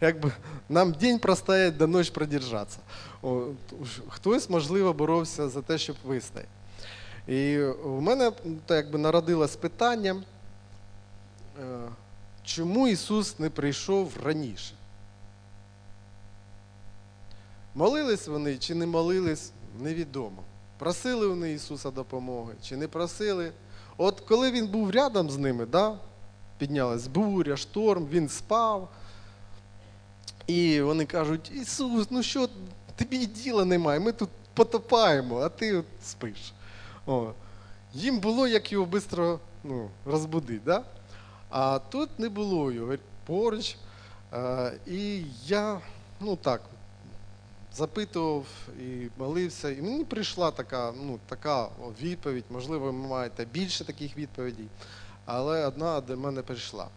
Якби 0.00 0.32
нам 0.68 0.92
день 0.92 1.18
простоять, 1.18 1.76
до 1.76 1.86
ночі 1.86 2.10
продержатися. 2.10 2.78
Хтось, 4.08 4.50
можливо, 4.50 4.92
боровся 4.92 5.48
за 5.48 5.62
те, 5.62 5.78
щоб 5.78 5.96
вистояти. 6.04 6.48
І 7.28 7.58
в 7.84 8.00
мене 8.00 8.32
так, 8.66 8.76
якби 8.84 8.98
народилось 8.98 9.56
питання, 9.56 10.22
чому 12.42 12.88
Ісус 12.88 13.38
не 13.38 13.50
прийшов 13.50 14.12
раніше? 14.24 14.74
Молились 17.74 18.28
вони 18.28 18.56
чи 18.58 18.74
не 18.74 18.86
молились, 18.86 19.52
невідомо. 19.80 20.42
Просили 20.78 21.26
вони 21.28 21.52
Ісуса 21.52 21.90
допомоги 21.90 22.54
чи 22.62 22.76
не 22.76 22.88
просили. 22.88 23.52
От 23.96 24.20
коли 24.20 24.50
він 24.50 24.66
був 24.66 24.90
рядом 24.90 25.30
з 25.30 25.38
ними, 25.38 25.66
да, 25.66 25.98
піднялась 26.58 27.06
буря, 27.06 27.56
шторм, 27.56 28.06
він 28.06 28.28
спав. 28.28 28.88
І 30.46 30.80
вони 30.80 31.06
кажуть: 31.06 31.50
Ісус, 31.54 32.06
ну 32.10 32.22
що, 32.22 32.48
тобі 32.96 33.16
і 33.16 33.26
діла 33.26 33.64
немає, 33.64 34.00
ми 34.00 34.12
тут 34.12 34.28
потопаємо, 34.54 35.38
а 35.38 35.48
ти 35.48 35.76
от 35.76 35.86
спиш. 36.02 36.52
О. 37.06 37.32
Їм 37.94 38.18
було, 38.20 38.48
як 38.48 38.72
його 38.72 38.86
швидко 38.86 39.40
ну, 39.64 39.90
розбудити. 40.04 40.60
Да? 40.64 40.84
А 41.50 41.78
тут 41.78 42.18
не 42.18 42.28
було 42.28 42.72
його 42.72 42.94
поруч. 43.26 43.76
Е, 44.32 44.72
і 44.86 45.24
я, 45.46 45.80
ну 46.20 46.36
так, 46.36 46.60
запитував 47.74 48.46
і 48.80 49.08
молився, 49.18 49.70
і 49.70 49.82
мені 49.82 50.04
прийшла 50.04 50.50
така, 50.50 50.92
ну, 51.02 51.18
така 51.28 51.68
відповідь, 52.00 52.44
можливо, 52.50 52.86
ви 52.86 52.92
маєте 52.92 53.44
більше 53.44 53.84
таких 53.84 54.16
відповідей, 54.16 54.68
але 55.24 55.66
одна 55.66 56.00
до 56.00 56.16
мене 56.16 56.42
прийшла. 56.42 56.88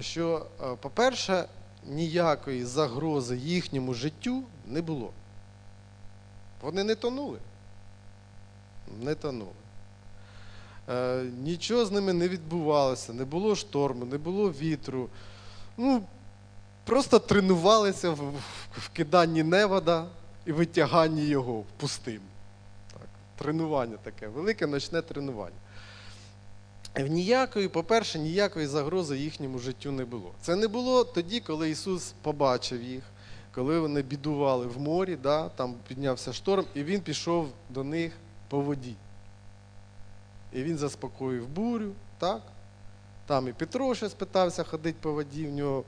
Що, 0.00 0.46
е, 0.62 0.76
по-перше, 0.80 1.48
ніякої 1.86 2.64
загрози 2.64 3.36
їхньому 3.36 3.94
життю 3.94 4.42
не 4.66 4.82
було. 4.82 5.12
Вони 6.60 6.84
не 6.84 6.94
тонули. 6.94 7.38
Не 9.00 9.14
тонули. 9.14 9.59
Е, 10.88 11.22
нічого 11.44 11.86
з 11.86 11.90
ними 11.92 12.12
не 12.12 12.28
відбувалося, 12.28 13.12
не 13.12 13.24
було 13.24 13.56
шторму, 13.56 14.04
не 14.04 14.18
було 14.18 14.50
вітру. 14.50 15.08
Ну, 15.76 16.02
просто 16.84 17.18
тренувалися 17.18 18.10
в, 18.10 18.14
в- 18.14 18.42
в 18.72 18.88
киданні 18.88 19.42
невода 19.42 20.06
і 20.46 20.52
витяганні 20.52 21.24
його 21.24 21.52
в 21.60 21.64
пустим. 21.76 22.20
Так, 22.92 23.08
тренування 23.38 23.96
таке, 24.02 24.28
велике 24.28 24.66
ночне 24.66 25.02
тренування. 25.02 25.56
І 26.98 27.02
Ніякої, 27.02 27.68
по-перше, 27.68 28.18
ніякої 28.18 28.66
загрози 28.66 29.18
їхньому 29.18 29.58
життю 29.58 29.92
не 29.92 30.04
було. 30.04 30.30
Це 30.42 30.56
не 30.56 30.68
було 30.68 31.04
тоді, 31.04 31.40
коли 31.40 31.70
Ісус 31.70 32.14
побачив 32.22 32.82
їх, 32.82 33.02
коли 33.54 33.80
вони 33.80 34.02
бідували 34.02 34.66
в 34.66 34.80
морі, 34.80 35.16
да, 35.22 35.48
там 35.48 35.74
піднявся 35.88 36.32
шторм, 36.32 36.64
і 36.74 36.82
Він 36.84 37.00
пішов 37.00 37.48
до 37.68 37.84
них 37.84 38.12
по 38.48 38.60
воді. 38.60 38.94
І 40.52 40.62
він 40.62 40.78
заспокоїв 40.78 41.48
бурю, 41.48 41.92
так? 42.18 42.42
Там 43.26 43.48
і 43.48 43.52
Петро 43.52 43.94
щось 43.94 44.14
питався 44.14 44.64
ходити 44.64 44.98
по 45.00 45.12
воді 45.12 45.46
в 45.46 45.52
нього. 45.52 45.84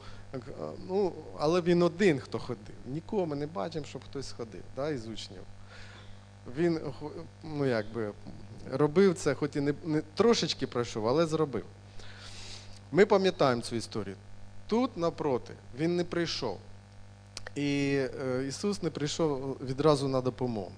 Ну, 0.88 1.12
але 1.38 1.60
він 1.60 1.82
один, 1.82 2.20
хто 2.20 2.38
ходив. 2.38 2.74
Нікого 2.86 3.26
ми 3.26 3.36
не 3.36 3.46
бачимо, 3.46 3.84
щоб 3.84 4.04
хтось 4.04 4.32
ходив 4.32 4.62
да, 4.76 4.90
із 4.90 5.06
учнів. 5.06 5.40
Він 6.56 6.80
ну, 7.42 7.66
якби, 7.66 8.12
робив 8.72 9.14
це, 9.14 9.34
хоч 9.34 9.56
і 9.56 9.60
не, 9.60 9.74
не 9.84 10.02
трошечки 10.14 10.66
пройшов, 10.66 11.08
але 11.08 11.26
зробив. 11.26 11.64
Ми 12.92 13.06
пам'ятаємо 13.06 13.62
цю 13.62 13.76
історію. 13.76 14.16
Тут 14.66 14.96
напроти 14.96 15.54
він 15.78 15.96
не 15.96 16.04
прийшов. 16.04 16.58
І 17.54 18.00
е, 18.24 18.44
Ісус 18.48 18.82
не 18.82 18.90
прийшов 18.90 19.56
відразу 19.64 20.08
на 20.08 20.20
допомогу. 20.20 20.72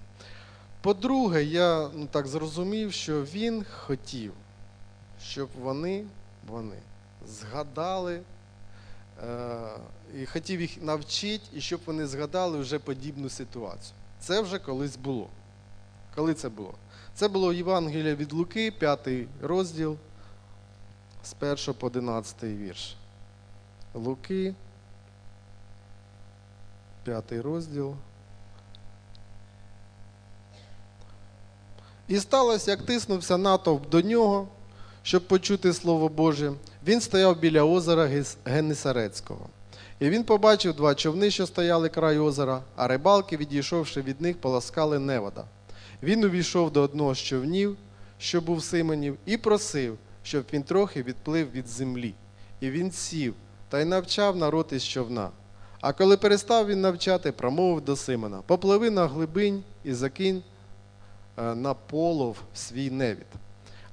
По-друге, 0.85 1.45
я 1.45 1.91
ну, 1.95 2.07
так 2.07 2.27
зрозумів, 2.27 2.93
що 2.93 3.23
Він 3.23 3.65
хотів, 3.65 4.33
щоб 5.23 5.49
вони, 5.61 6.05
вони 6.49 6.77
згадали 7.27 8.21
е, 9.23 9.59
і 10.15 10.27
хотів 10.27 10.61
їх 10.61 10.83
навчити, 10.83 11.45
і 11.53 11.61
щоб 11.61 11.81
вони 11.87 12.07
згадали 12.07 12.59
вже 12.59 12.79
подібну 12.79 13.29
ситуацію. 13.29 13.95
Це 14.21 14.41
вже 14.41 14.59
колись 14.59 14.97
було. 14.97 15.29
Коли 16.15 16.35
це 16.35 16.49
було? 16.49 16.75
Це 17.15 17.29
було 17.29 17.53
Євангелія 17.53 18.15
від 18.15 18.33
Луки, 18.33 18.71
5 18.71 19.09
розділ, 19.43 19.97
з 21.23 21.35
1 21.41 21.75
по 21.75 21.87
11 21.87 22.43
вірш. 22.43 22.97
Луки, 23.95 24.55
5 27.05 27.33
розділ. 27.33 27.97
І 32.09 32.19
сталося, 32.19 32.71
як 32.71 32.83
тиснувся 32.83 33.37
натовп 33.37 33.89
до 33.89 34.01
нього, 34.01 34.49
щоб 35.03 35.27
почути 35.27 35.73
Слово 35.73 36.09
Боже. 36.09 36.53
Він 36.87 37.01
стояв 37.01 37.39
біля 37.39 37.63
озера 37.63 38.11
Генесарецького. 38.45 39.49
І 40.01 40.11
він 40.11 40.25
побачив 40.25 40.75
два 40.75 40.95
човни, 40.95 41.31
що 41.31 41.47
стояли 41.47 41.89
край 41.89 42.19
озера, 42.19 42.63
а 42.77 42.89
рибалки, 42.89 43.37
відійшовши 43.37 44.03
від 44.03 44.21
них, 44.21 44.41
поласкали 44.41 44.99
невода. 44.99 45.45
Він 46.03 46.25
увійшов 46.25 46.73
до 46.73 46.81
одного 46.81 47.15
з 47.15 47.19
човнів, 47.19 47.77
що 48.19 48.41
був 48.41 48.63
Симонів, 48.63 49.17
і 49.27 49.37
просив, 49.37 49.99
щоб 50.23 50.45
він 50.53 50.63
трохи 50.63 51.03
відплив 51.03 51.51
від 51.51 51.69
землі. 51.69 52.15
І 52.61 52.71
він 52.71 52.93
сів 52.93 53.35
та 53.69 53.81
й 53.81 53.85
навчав 53.85 54.37
народ 54.37 54.67
із 54.73 54.85
човна. 54.85 55.31
А 55.81 55.93
коли 55.93 56.17
перестав 56.17 56.67
він 56.67 56.81
навчати, 56.81 57.33
промовив 57.33 57.85
до 57.85 57.97
Симона: 57.97 58.43
Попливи 58.47 58.91
на 58.91 59.07
глибинь 59.07 59.63
і 59.85 59.93
закинь 59.93 60.43
на 61.37 61.75
полов 61.75 62.37
свій 62.55 62.91
невід. 62.91 63.27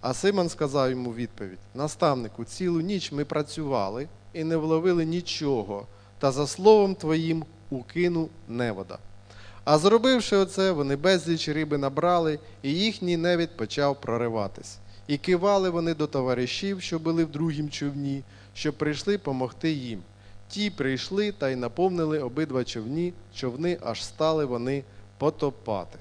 А 0.02 0.14
Симон 0.14 0.50
сказав 0.50 0.90
йому 0.90 1.14
відповідь: 1.14 1.60
Наставнику, 1.76 2.46
цілу 2.46 2.82
ніч 2.82 3.12
ми 3.12 3.26
працювали 3.26 4.08
і 4.34 4.44
не 4.44 4.58
вловили 4.58 5.06
нічого, 5.06 5.88
та 6.20 6.32
за 6.32 6.48
словом 6.48 6.96
твоїм 6.96 7.46
укину 7.70 8.30
невода. 8.48 8.98
А 9.64 9.78
зробивши 9.78 10.36
оце, 10.36 10.72
вони 10.72 10.96
безліч 10.96 11.50
риби 11.50 11.78
набрали, 11.78 12.40
і 12.62 12.74
їхній 12.74 13.18
невід 13.18 13.58
почав 13.58 14.02
прориватись. 14.02 14.78
І 15.08 15.18
кивали 15.18 15.70
вони 15.70 15.94
до 15.94 16.08
товаришів, 16.08 16.82
що 16.82 17.00
були 17.00 17.26
в 17.26 17.32
другім 17.32 17.70
човні, 17.70 18.24
що 18.54 18.74
прийшли 18.74 19.18
помогти 19.18 19.72
їм. 19.72 20.02
Ті 20.50 20.70
прийшли 20.70 21.32
та 21.32 21.50
й 21.50 21.56
наповнили 21.56 22.20
обидва 22.20 22.64
човні, 22.64 23.14
човни, 23.36 23.78
аж 23.82 24.04
стали 24.04 24.46
вони 24.46 24.84
потопати. 25.18 26.00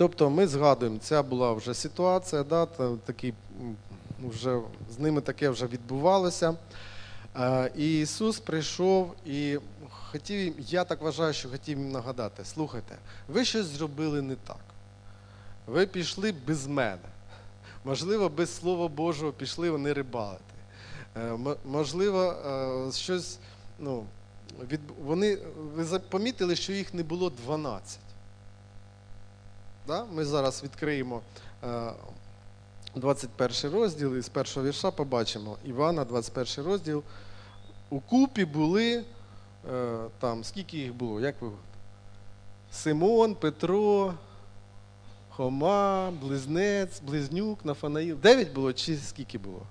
Тобто 0.00 0.30
ми 0.30 0.46
згадуємо, 0.46 0.98
ця 0.98 1.22
була 1.22 1.52
вже 1.52 1.74
ситуація, 1.74 2.42
да, 2.44 2.66
та, 2.66 2.96
такий, 2.96 3.34
вже, 4.24 4.60
з 4.90 4.98
ними 4.98 5.20
таке 5.20 5.48
вже 5.48 5.66
відбувалося. 5.66 6.56
Е, 7.36 7.72
І 7.76 8.00
Ісус 8.00 8.40
прийшов 8.40 9.14
і 9.26 9.58
хотів, 9.90 10.54
я 10.58 10.84
так 10.84 11.02
вважаю, 11.02 11.32
що 11.32 11.48
хотів 11.48 11.78
їм 11.78 11.92
нагадати: 11.92 12.44
слухайте, 12.44 12.96
ви 13.28 13.44
щось 13.44 13.66
зробили 13.66 14.22
не 14.22 14.34
так. 14.34 14.60
Ви 15.66 15.86
пішли 15.86 16.34
без 16.46 16.66
мене. 16.66 17.08
Можливо, 17.84 18.28
без 18.28 18.56
Слова 18.56 18.88
Божого 18.88 19.32
пішли 19.32 19.70
вони 19.70 19.92
рибалити. 19.92 20.54
Е, 21.16 21.38
Можливо, 21.64 22.22
е, 22.88 22.92
щось, 22.92 23.38
ну, 23.78 24.04
від, 24.70 24.80
вони, 25.04 25.38
ви 25.74 25.98
помітили, 25.98 26.56
що 26.56 26.72
їх 26.72 26.94
не 26.94 27.02
було 27.02 27.30
12. 27.30 27.98
Да? 29.86 30.04
Ми 30.04 30.24
зараз 30.24 30.62
відкриємо 30.62 31.20
е, 31.64 31.92
21 32.94 33.72
розділ 33.72 34.16
і 34.16 34.20
з 34.20 34.28
першого 34.28 34.66
вірша 34.66 34.90
побачимо 34.90 35.56
Івана, 35.64 36.04
21 36.04 36.64
розділ. 36.64 37.02
У 37.90 38.00
купі 38.00 38.44
були 38.44 39.04
е, 39.72 39.98
там, 40.18 40.44
скільки 40.44 40.78
їх 40.78 40.94
було? 40.94 41.20
Як 41.20 41.42
ви? 41.42 41.50
Симон, 42.72 43.34
Петро, 43.34 44.14
Хома, 45.30 46.10
Близнець, 46.10 47.00
Близнюк, 47.00 47.64
Нафанаїл. 47.64 48.16
Дев'ять 48.16 48.52
було 48.52 48.72
чи 48.72 48.96
скільки 48.96 49.38
було? 49.38 49.62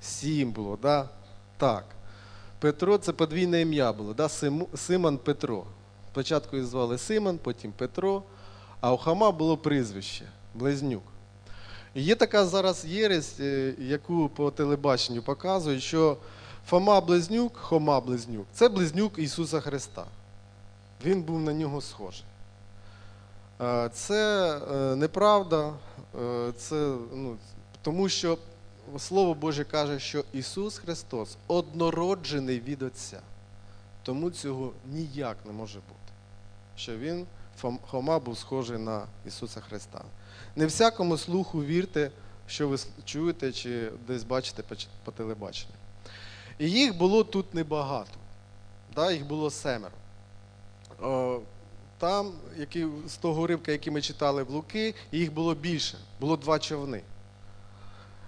Сім 0.00 0.52
було, 0.52 0.78
да? 0.82 1.08
так. 1.58 1.84
Петро 2.58 2.98
це 2.98 3.12
подвійне 3.12 3.60
ім'я 3.60 3.92
було, 3.92 4.14
да? 4.14 4.28
Симон 4.74 5.18
Петро. 5.18 5.64
Спочатку 6.12 6.56
їх 6.56 6.66
звали 6.66 6.98
Симон, 6.98 7.38
потім 7.38 7.72
Петро, 7.72 8.22
а 8.80 8.92
у 8.92 8.96
Хома 8.96 9.30
було 9.30 9.56
прізвище 9.56 10.24
Близнюк. 10.54 11.02
І 11.94 12.02
є 12.02 12.14
така 12.14 12.46
зараз 12.46 12.84
єресь, 12.84 13.40
е, 13.40 13.74
яку 13.78 14.28
по 14.28 14.50
телебаченню 14.50 15.22
показують, 15.22 15.82
що 15.82 16.16
Фома 16.66 17.00
Близнюк, 17.00 17.56
Хома 17.56 18.00
Близнюк 18.00 18.46
це 18.52 18.68
близнюк 18.68 19.18
Ісуса 19.18 19.60
Христа. 19.60 20.04
Він 21.04 21.22
був 21.22 21.40
на 21.40 21.52
нього 21.52 21.80
схожий. 21.80 22.24
Е, 23.60 23.90
Це 23.92 24.52
е, 24.56 24.96
неправда, 24.96 25.72
це, 26.56 26.94
ну, 27.14 27.36
тому 27.82 28.08
що 28.08 28.38
Слово 28.98 29.34
Боже 29.34 29.64
каже, 29.64 29.98
що 29.98 30.24
Ісус 30.32 30.78
Христос 30.78 31.36
однороджений 31.46 32.60
від 32.60 32.82
Отця. 32.82 33.20
Тому 34.02 34.30
цього 34.30 34.72
ніяк 34.86 35.36
не 35.46 35.52
може 35.52 35.78
бути. 35.78 36.12
Що 36.76 36.96
Він, 36.96 37.26
Хома, 37.86 38.18
був 38.18 38.38
схожий 38.38 38.78
на 38.78 39.06
Ісуса 39.26 39.60
Христа. 39.60 40.04
Не 40.56 40.66
всякому 40.66 41.18
слуху 41.18 41.64
вірте, 41.64 42.10
що 42.46 42.68
ви 42.68 42.78
чуєте 43.04 43.52
чи 43.52 43.90
десь 44.06 44.24
бачите 44.24 44.62
по, 45.04 45.12
телебаченню. 45.12 45.74
І 46.58 46.70
їх 46.70 46.96
було 46.96 47.24
тут 47.24 47.54
небагато. 47.54 48.18
Да, 48.94 49.12
їх 49.12 49.26
було 49.26 49.50
семеро. 49.50 49.94
Там, 51.98 52.32
які, 52.58 52.86
з 53.06 53.16
того 53.16 53.42
уривка, 53.42 53.72
який 53.72 53.92
ми 53.92 54.02
читали 54.02 54.42
в 54.42 54.50
Луки, 54.50 54.94
їх 55.12 55.32
було 55.32 55.54
більше, 55.54 55.98
було 56.20 56.36
два 56.36 56.58
човни. 56.58 57.02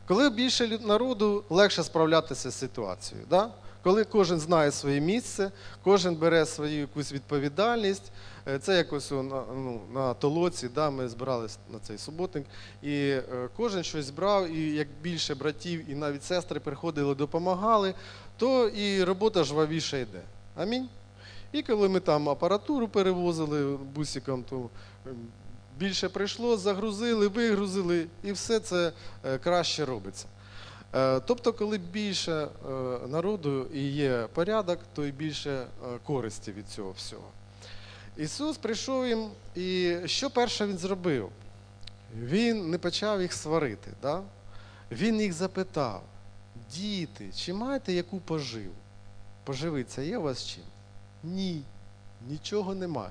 Коли 0.06 0.30
більше 0.30 0.78
народу, 0.78 1.44
легше 1.50 1.84
справлятися 1.84 2.50
з 2.50 2.54
ситуацією. 2.54 3.26
Да? 3.30 3.50
Коли 3.82 4.04
кожен 4.04 4.40
знає 4.40 4.70
своє 4.70 5.00
місце, 5.00 5.50
кожен 5.82 6.16
бере 6.16 6.46
свою 6.46 6.80
якусь 6.80 7.12
відповідальність. 7.12 8.12
Е, 8.48 8.58
Це 8.58 8.76
якось 8.76 9.10
на, 9.10 9.22
ну, 9.54 9.80
на 9.92 10.14
толоці, 10.14 10.68
да, 10.68 10.90
ми 10.90 11.08
збиралися 11.08 11.58
на 11.72 11.78
цей 11.78 11.98
суботник, 11.98 12.46
і 12.82 12.94
е, 12.94 13.48
кожен 13.56 13.84
щось 13.84 14.10
брав, 14.10 14.50
і 14.50 14.70
як 14.70 14.88
більше 15.02 15.34
братів 15.34 15.90
і 15.90 15.94
навіть 15.94 16.24
сестри 16.24 16.60
приходили, 16.60 17.14
допомагали, 17.14 17.94
то 18.36 18.68
і 18.68 19.04
робота 19.04 19.44
жвавіше 19.44 20.00
йде. 20.00 20.20
Амінь. 20.56 20.88
І 21.52 21.62
коли 21.62 21.88
ми 21.88 22.00
там 22.00 22.28
апаратуру 22.28 22.88
перевозили 22.88 23.76
бусиком, 23.76 24.44
то 24.50 24.70
е, 25.06 25.10
більше 25.78 26.08
прийшло, 26.08 26.56
загрузили, 26.56 27.28
вигрузили, 27.28 28.06
і 28.22 28.32
все 28.32 28.60
це 28.60 28.92
е, 29.24 29.38
краще 29.38 29.84
робиться. 29.84 30.26
Тобто, 31.26 31.52
коли 31.52 31.78
більше 31.78 32.48
народу 33.08 33.66
і 33.74 33.88
є 33.88 34.28
порядок, 34.34 34.78
то 34.94 35.06
і 35.06 35.12
більше 35.12 35.66
користі 36.04 36.52
від 36.52 36.68
цього 36.68 36.90
всього. 36.90 37.24
Ісус 38.20 38.58
прийшов 38.58 39.06
їм, 39.06 39.30
і 39.54 39.96
що 40.04 40.30
перше 40.30 40.66
Він 40.66 40.78
зробив? 40.78 41.30
Він 42.22 42.70
не 42.70 42.78
почав 42.78 43.22
їх 43.22 43.32
сварити. 43.32 43.90
Да? 44.02 44.22
Він 44.92 45.20
їх 45.20 45.32
запитав: 45.32 46.02
діти, 46.74 47.30
чи 47.36 47.52
маєте 47.52 47.92
яку 47.92 48.20
поживу? 48.20 48.74
Поживиться 49.44 50.02
є 50.02 50.18
у 50.18 50.22
вас 50.22 50.46
чим? 50.46 50.62
Ні, 51.24 51.62
нічого 52.28 52.74
немає. 52.74 53.10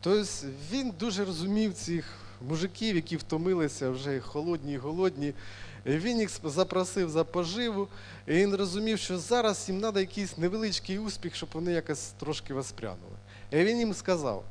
Тобто 0.00 0.26
він 0.72 0.92
дуже 0.98 1.24
розумів 1.24 1.74
цих 1.74 2.04
мужиків, 2.48 2.96
які 2.96 3.16
втомилися 3.16 3.90
вже 3.90 4.20
холодні 4.20 4.72
і 4.72 4.78
голодні. 4.78 5.32
Він 5.86 6.20
їх 6.20 6.30
запросив 6.44 7.10
за 7.10 7.24
поживу, 7.24 7.88
і 8.26 8.32
він 8.32 8.54
розумів, 8.54 8.98
що 8.98 9.18
зараз 9.18 9.68
їм 9.68 9.80
треба 9.80 10.00
якийсь 10.00 10.38
невеличкий 10.38 10.98
успіх, 10.98 11.34
щоб 11.34 11.48
вони 11.52 11.72
якось 11.72 12.08
трошки 12.18 12.54
воспрянули. 12.54 13.16
І 13.50 13.56
він 13.56 13.78
їм 13.78 13.94
сказав: 13.94 14.44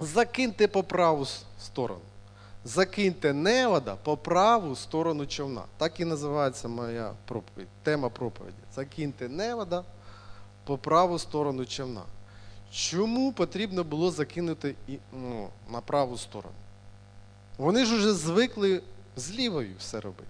закиньте 0.00 0.68
по 0.68 0.82
праву 0.82 1.26
сторону. 1.60 2.00
Закиньте 2.64 3.32
невода 3.32 3.96
по 3.96 4.16
праву 4.16 4.76
сторону 4.76 5.26
човна. 5.26 5.62
Так 5.76 6.00
і 6.00 6.04
називається 6.04 6.68
моя 6.68 7.12
проповідь, 7.24 7.68
тема 7.82 8.08
проповіді. 8.08 8.56
Закиньте 8.74 9.28
невода 9.28 9.84
по 10.64 10.78
праву 10.78 11.18
сторону 11.18 11.66
човна. 11.66 12.02
Чому 12.72 13.32
потрібно 13.32 13.84
було 13.84 14.10
закинути 14.10 14.74
і, 14.88 14.98
ну, 15.12 15.48
на 15.72 15.80
праву 15.80 16.18
сторону? 16.18 16.54
Вони 17.58 17.84
ж 17.84 17.96
уже 17.96 18.12
звикли 18.12 18.82
з 19.16 19.30
лівою 19.30 19.74
все 19.78 20.00
робити. 20.00 20.28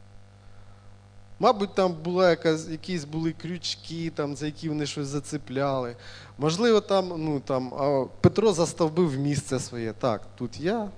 Мабуть, 1.42 1.74
там 1.74 1.92
була 1.92 2.31
якась, 2.31 2.68
якісь 2.68 3.05
були 3.05 3.33
крючки, 3.33 4.12
там, 4.14 4.37
за 4.37 4.46
які 4.46 4.68
вони 4.68 4.87
щось 4.87 5.07
зацепляли. 5.07 5.96
Можливо, 6.38 6.81
там, 6.81 7.09
ну, 7.16 7.40
там, 7.40 7.74
а 7.74 8.07
Петро 8.20 8.52
заставбив 8.52 9.18
місце 9.18 9.59
своє. 9.59 9.92
Так, 9.92 10.22
тут 10.37 10.61
я, 10.61 10.88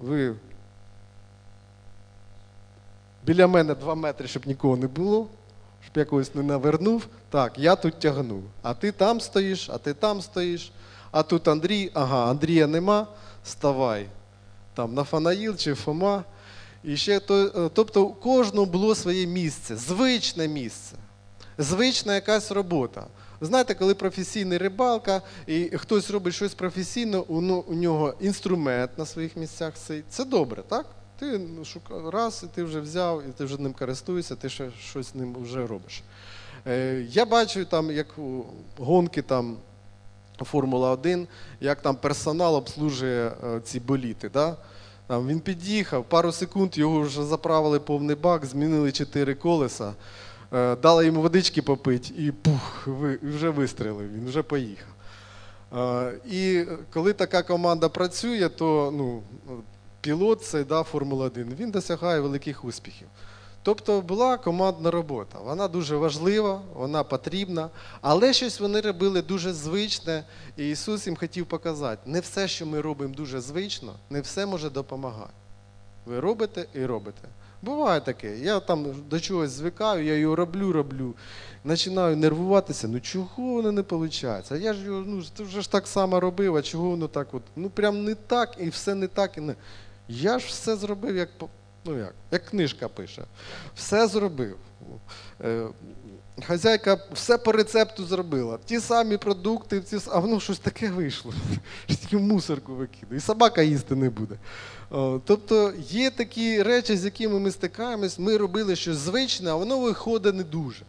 ви 0.00 0.34
біля 3.24 3.46
мене 3.46 3.74
два 3.74 3.94
метри, 3.94 4.28
щоб 4.28 4.46
нікого 4.46 4.76
не 4.76 4.86
було, 4.86 5.26
щоб 5.84 5.96
я 5.96 6.04
когось 6.04 6.34
не 6.34 6.42
навернув. 6.42 7.06
Так, 7.30 7.58
я 7.58 7.76
тут 7.76 7.98
тягну. 7.98 8.42
А 8.62 8.74
ти 8.74 8.92
там 8.92 9.20
стоїш, 9.20 9.70
а 9.70 9.78
ти 9.78 9.94
там 9.94 10.22
стоїш. 10.22 10.72
А 11.10 11.22
тут 11.22 11.48
Андрій, 11.48 11.90
ага, 11.94 12.30
Андрія 12.30 12.66
нема, 12.66 13.06
ставай. 13.44 14.06
Там 14.74 14.94
Нафанаїл 14.94 15.56
чи 15.56 15.74
Фома. 15.74 16.24
І 16.84 16.96
ще 16.96 17.20
то, 17.20 17.46
е, 17.46 17.70
тобто 17.74 18.04
у 18.04 18.14
кожного 18.14 18.66
було 18.66 18.94
своє 18.94 19.26
місце, 19.26 19.76
звичне 19.76 20.48
місце, 20.48 20.96
звична 21.58 22.14
якась 22.14 22.50
робота. 22.50 23.06
Знаєте, 23.40 23.74
коли 23.74 23.94
професійний 23.94 24.58
рибалка 24.58 25.22
і 25.46 25.64
хтось 25.64 26.10
робить 26.10 26.34
щось 26.34 26.54
професійно, 26.54 27.24
у, 27.28 27.36
у 27.66 27.74
нього 27.74 28.14
інструмент 28.20 28.90
на 28.98 29.06
своїх 29.06 29.36
місцях 29.36 29.74
це 30.08 30.24
добре, 30.24 30.62
так? 30.68 30.86
Ти 31.18 31.38
ну, 31.38 31.64
шука, 31.64 32.10
раз, 32.10 32.44
і 32.44 32.54
ти 32.54 32.64
вже 32.64 32.80
взяв, 32.80 33.22
і 33.28 33.32
ти 33.32 33.44
вже 33.44 33.60
ним 33.60 33.72
користуєшся, 33.72 34.36
ти 34.36 34.48
ще 34.48 34.70
щось 34.80 35.14
ним 35.14 35.36
вже 35.42 35.66
робиш. 35.66 36.02
Е, 36.66 37.06
я 37.10 37.24
бачу 37.24 37.64
там, 37.64 37.90
як 37.90 38.18
у 38.18 38.44
гонки 38.78 39.22
там 39.22 39.56
Формула 40.44 40.90
1, 40.90 41.28
як 41.60 41.82
там 41.82 41.96
персонал 41.96 42.54
обслужує 42.54 43.32
е, 43.44 43.60
ці 43.64 43.80
боліти. 43.80 44.28
Да? 44.28 44.56
Там 45.12 45.26
він 45.26 45.40
під'їхав, 45.40 46.04
пару 46.04 46.32
секунд 46.32 46.78
його 46.78 47.00
вже 47.00 47.24
заправили 47.24 47.80
повний 47.80 48.16
бак, 48.16 48.44
змінили 48.44 48.92
чотири 48.92 49.34
колеса, 49.34 49.92
е, 50.52 50.76
дали 50.76 51.06
йому 51.06 51.22
водички 51.22 51.62
попити 51.62 52.14
і 52.18 52.30
пух, 52.32 52.88
вже 53.22 53.50
вистрілив, 53.50 54.12
він 54.12 54.26
вже 54.26 54.42
поїхав. 54.42 54.88
Е, 55.76 56.12
І 56.30 56.64
коли 56.92 57.12
така 57.12 57.42
команда 57.42 57.88
працює, 57.88 58.48
то 58.48 58.92
ну, 58.96 59.22
пілот 60.00 60.42
цей 60.44 60.64
да, 60.64 60.82
Формула 60.82 61.26
1 61.26 61.54
він 61.58 61.70
досягає 61.70 62.20
великих 62.20 62.64
успіхів. 62.64 63.08
Тобто 63.62 64.00
була 64.00 64.36
командна 64.36 64.90
робота. 64.90 65.38
Вона 65.38 65.68
дуже 65.68 65.96
важлива, 65.96 66.60
вона 66.74 67.04
потрібна, 67.04 67.70
але 68.00 68.32
щось 68.32 68.60
вони 68.60 68.80
робили 68.80 69.22
дуже 69.22 69.52
звичне, 69.52 70.24
і 70.56 70.70
Ісус 70.70 71.06
їм 71.06 71.16
хотів 71.16 71.46
показати, 71.46 72.10
не 72.10 72.20
все, 72.20 72.48
що 72.48 72.66
ми 72.66 72.80
робимо 72.80 73.14
дуже 73.14 73.40
звично, 73.40 73.92
не 74.10 74.20
все 74.20 74.46
може 74.46 74.70
допомагати. 74.70 75.32
Ви 76.06 76.20
робите 76.20 76.66
і 76.74 76.86
робите. 76.86 77.28
Буває 77.62 78.00
таке. 78.00 78.38
Я 78.38 78.60
там 78.60 78.86
до 79.10 79.20
чогось 79.20 79.50
звикаю, 79.50 80.04
я 80.04 80.16
його 80.16 80.36
роблю, 80.36 80.72
роблю. 80.72 81.14
Починаю 81.62 82.16
нервуватися, 82.16 82.88
ну 82.88 83.00
чого 83.00 83.28
воно 83.36 83.72
не 83.72 83.82
виходить? 83.82 84.50
Я 84.50 84.74
ж 84.74 84.84
його, 84.84 85.04
ну 85.06 85.22
ти 85.36 85.42
вже 85.42 85.62
ж 85.62 85.72
так 85.72 85.86
само 85.86 86.20
робив, 86.20 86.56
а 86.56 86.62
чого 86.62 86.90
воно 86.90 87.08
так 87.08 87.34
от? 87.34 87.42
Ну 87.56 87.70
прям 87.70 88.04
не 88.04 88.14
так 88.14 88.56
і 88.58 88.68
все 88.68 88.94
не 88.94 89.06
так. 89.06 89.38
І 89.38 89.40
не... 89.40 89.54
Я 90.08 90.38
ж 90.38 90.46
все 90.46 90.76
зробив, 90.76 91.16
як 91.16 91.28
ну 91.84 91.98
як, 91.98 92.14
як 92.30 92.44
книжка 92.44 92.88
пише. 92.88 93.24
Все 93.74 94.06
зробив. 94.08 94.56
Е, 95.40 95.66
Хазяйка 96.46 96.98
все 97.12 97.38
по 97.38 97.52
рецепту 97.52 98.06
зробила. 98.06 98.58
Ті 98.64 98.80
самі 98.80 99.16
продукти, 99.16 99.80
ті, 99.80 99.98
а 100.10 100.18
воно 100.18 100.40
щось 100.40 100.58
таке 100.58 100.90
вийшло. 100.90 101.32
Щось 101.86 102.12
мусорку 102.12 102.74
викидає. 102.74 103.18
І 103.18 103.20
собака 103.20 103.62
їсти 103.62 103.94
не 103.94 104.10
буде. 104.10 104.36
Тобто 105.24 105.72
є 105.78 106.10
такі 106.10 106.62
речі, 106.62 106.96
з 106.96 107.04
якими 107.04 107.40
ми 107.40 107.50
стикаємось, 107.50 108.18
ми 108.18 108.36
робили 108.36 108.76
щось 108.76 108.96
звичне, 108.96 109.50
а 109.50 109.54
воно 109.54 109.80
виходить 109.80 110.34
не 110.34 110.42
дуже. 110.42 110.84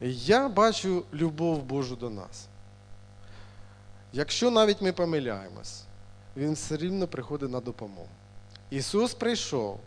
Я 0.00 0.48
бачу 0.48 1.04
любов 1.14 1.62
Божу 1.62 1.96
до 1.96 2.10
нас. 2.10 2.46
Якщо 4.12 4.50
навіть 4.50 4.82
ми 4.82 4.92
помиляємось, 4.92 5.82
Він 6.36 6.52
все 6.52 6.76
рівно 6.76 7.06
приходить 7.06 7.50
на 7.50 7.60
допомогу. 7.60 8.08
Ісус 8.74 9.14
прийшов, 9.14 9.80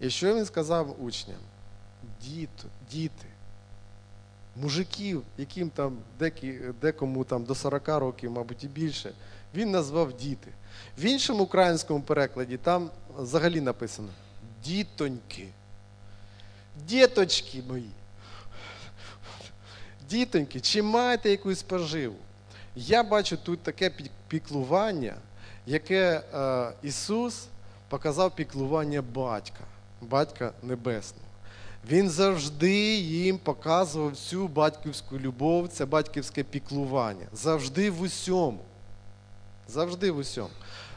і 0.00 0.10
що 0.10 0.34
Він 0.34 0.46
сказав 0.46 1.04
учням? 1.04 1.38
Діти, 2.22 2.64
діти, 2.90 3.26
мужиків, 4.56 5.22
яким 5.38 5.70
там 5.70 5.98
декому 6.80 7.24
там 7.24 7.44
до 7.44 7.54
40 7.54 7.88
років, 7.88 8.30
мабуть, 8.30 8.64
і 8.64 8.68
більше, 8.68 9.12
він 9.54 9.70
назвав 9.70 10.12
діти. 10.12 10.50
В 10.98 11.04
іншому 11.04 11.44
українському 11.44 12.02
перекладі 12.02 12.56
там 12.56 12.90
взагалі 13.18 13.60
написано 13.60 14.08
дітоньки. 14.64 15.48
Діточки 16.86 17.62
мої. 17.68 17.90
Дітоньки, 20.10 20.60
чи 20.60 20.82
маєте 20.82 21.30
якусь 21.30 21.62
поживу? 21.62 22.16
Я 22.76 23.02
бачу 23.02 23.36
тут 23.36 23.60
таке 23.62 23.92
піклування, 24.28 25.14
яке 25.66 26.22
е, 26.34 26.72
Ісус 26.82 27.48
показав 27.88 28.34
піклування 28.34 29.02
батька, 29.02 29.60
батька 30.00 30.52
Небесного. 30.62 31.28
Він 31.90 32.10
завжди 32.10 32.94
їм 32.96 33.38
показував 33.38 34.16
цю 34.16 34.48
батьківську 34.48 35.18
любов, 35.18 35.68
це 35.68 35.86
батьківське 35.86 36.42
піклування. 36.42 37.26
Завжди 37.32 37.90
в 37.90 38.00
усьому. 38.00 38.60
Завжди 39.68 40.10
в 40.10 40.16
усьому. 40.16 40.50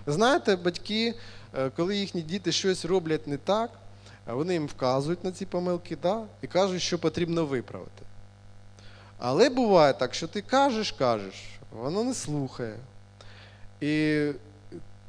Знаєте, 0.08 0.56
батьки, 0.56 1.16
е, 1.58 1.70
коли 1.70 1.98
їхні 1.98 2.22
діти 2.22 2.52
щось 2.52 2.86
роблять 2.86 3.28
не 3.28 3.38
так, 3.38 3.70
е, 4.28 4.34
вони 4.34 4.54
їм 4.54 4.68
вказують 4.68 5.24
на 5.24 5.32
ці 5.32 5.46
помилки 5.46 5.98
да, 6.04 6.24
і 6.42 6.48
кажуть, 6.48 6.82
що 6.82 7.00
потрібно 7.00 7.46
виправити. 7.46 8.06
Але 9.18 9.50
буває 9.50 9.94
так, 9.94 10.14
що 10.14 10.28
ти 10.28 10.42
кажеш, 10.42 10.92
кажеш, 10.92 11.36
воно 11.72 12.04
не 12.04 12.14
слухає. 12.14 12.76
І 13.82 14.26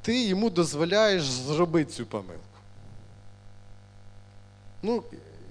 ти 0.02 0.24
йому 0.24 0.50
дозволяєш 0.50 1.22
зробити 1.22 1.92
цю 1.92 2.06
помилку. 2.06 2.42
Ну, 4.82 5.02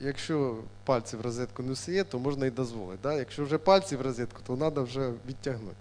якщо 0.02 0.58
пальці 0.84 1.18
в 1.18 1.22
розетку 1.22 1.64
не 1.64 1.74
всіє, 1.74 2.04
то 2.04 2.20
можна 2.20 2.46
і 2.46 2.50
дозволити. 2.50 3.00
Да? 3.04 3.14
Якщо 3.14 3.46
вже 3.46 3.58
пальці 3.58 3.96
в 3.96 4.02
розетку, 4.02 4.42
то 4.48 4.58
треба 4.58 4.82
вже 4.82 5.12
відтягнути. 5.28 5.76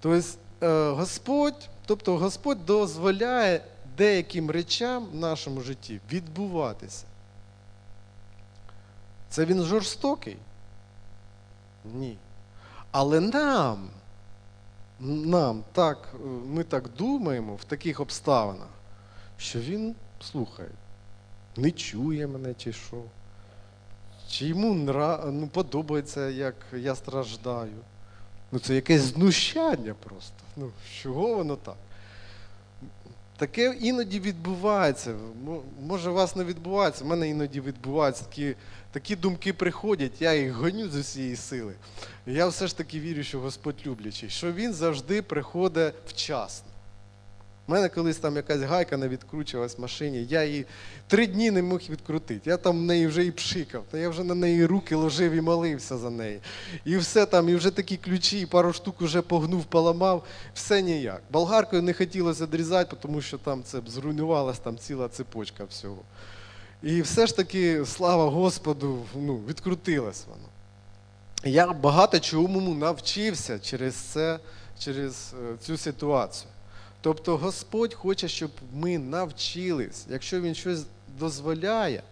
Тобто 0.00 0.28
е, 0.62 0.90
Господь, 0.90 1.68
тобто 1.86 2.16
Господь 2.16 2.66
дозволяє 2.66 3.64
деяким 3.96 4.50
речам 4.50 5.06
в 5.12 5.14
нашому 5.14 5.60
житті 5.60 6.00
відбуватися. 6.12 7.04
Це 9.28 9.44
він 9.44 9.62
жорстокий? 9.62 10.36
Ні. 11.84 12.18
Але 12.90 13.20
нам, 13.20 13.88
нам 15.00 15.64
так, 15.72 16.14
е, 16.14 16.18
ми 16.46 16.64
так 16.64 16.88
думаємо 16.98 17.54
в 17.54 17.64
таких 17.64 18.00
обставинах, 18.00 18.68
що 19.36 19.60
він 19.60 19.94
слухає, 20.20 20.70
не 21.56 21.70
чує 21.70 22.26
мене 22.26 22.54
чи 22.54 22.72
що. 22.72 23.02
Чи 24.28 24.46
йому 24.46 24.74
ну, 25.32 25.48
подобається, 25.52 26.28
як 26.28 26.54
я 26.72 26.94
страждаю. 26.94 27.78
Ну 28.52 28.58
це 28.58 28.74
якесь 28.74 29.00
знущання 29.00 29.94
просто. 30.04 30.34
Ну, 30.56 30.70
чого 31.02 31.34
воно 31.34 31.56
так? 31.56 31.76
Таке 33.36 33.76
іноді 33.80 34.20
відбувається. 34.20 35.14
Може, 35.80 36.10
у 36.10 36.14
вас 36.14 36.36
не 36.36 36.44
відбувається, 36.44 37.04
в 37.04 37.06
мене 37.06 37.28
іноді 37.28 37.60
відбуваються 37.60 38.24
такі, 38.24 38.56
такі 38.94 39.16
думки 39.16 39.52
приходять, 39.52 40.22
я 40.22 40.34
їх 40.34 40.52
гоню 40.52 40.88
з 40.88 40.96
усієї 40.96 41.36
сили. 41.36 41.74
Я 42.26 42.46
все 42.46 42.66
ж 42.66 42.76
таки 42.76 43.00
вірю, 43.00 43.22
що 43.22 43.40
Господь 43.40 43.74
люблячий, 43.86 44.30
що 44.30 44.52
Він 44.52 44.72
завжди 44.72 45.22
приходить 45.22 45.94
вчасно. 46.06 46.68
У 47.68 47.72
мене 47.72 47.88
колись 47.88 48.16
там 48.16 48.36
якась 48.36 48.60
гайка 48.60 48.96
не 48.96 49.08
відкручувалась 49.08 49.78
в 49.78 49.80
машині, 49.80 50.26
я 50.30 50.44
її 50.44 50.66
три 51.06 51.26
дні 51.26 51.50
не 51.50 51.62
міг 51.62 51.80
відкрутити. 51.90 52.50
Я 52.50 52.56
там 52.56 52.78
в 52.78 52.82
неї 52.82 53.06
вже 53.06 53.24
і 53.24 53.30
пшикав, 53.30 53.84
та 53.90 53.98
я 53.98 54.08
вже 54.08 54.24
на 54.24 54.34
неї 54.34 54.66
руки 54.66 54.94
ложив 54.94 55.32
і 55.32 55.40
молився 55.40 55.98
за 55.98 56.10
неї. 56.10 56.40
І 56.84 56.96
все 56.96 57.26
там, 57.26 57.48
і 57.48 57.54
вже 57.54 57.70
такі 57.70 57.96
ключі, 57.96 58.40
і 58.40 58.46
пару 58.46 58.72
штук 58.72 59.00
вже 59.00 59.22
погнув, 59.22 59.64
поламав, 59.64 60.24
все 60.54 60.82
ніяк. 60.82 61.22
Болгаркою 61.30 61.82
не 61.82 61.92
хотілося 61.92 62.44
відрізати, 62.44 62.96
тому 63.02 63.20
що 63.20 63.38
там 63.38 63.62
це 63.64 63.80
зруйнувалася 63.86 64.60
там 64.64 64.78
ціла 64.78 65.08
цепочка 65.08 65.64
всього. 65.64 66.02
І 66.84 67.02
все 67.02 67.26
ж 67.26 67.36
таки, 67.36 67.86
слава 67.86 68.30
Господу, 68.30 69.02
ну, 69.14 69.40
відкрутилось 69.48 70.24
воно. 70.28 70.48
Я 71.44 71.72
багато 71.72 72.20
чому 72.20 72.74
навчився 72.74 73.58
через 73.58 73.94
це, 73.94 74.38
через 74.78 75.34
е, 75.42 75.56
цю 75.60 75.76
ситуацію. 75.76 76.50
Тобто 77.00 77.36
Господь 77.36 77.94
хоче, 77.94 78.28
щоб 78.28 78.50
ми 78.74 78.98
навчились. 78.98 80.06
Якщо 80.10 80.40
Він 80.40 80.54
щось 80.54 80.82
дозволяє, 81.18 82.02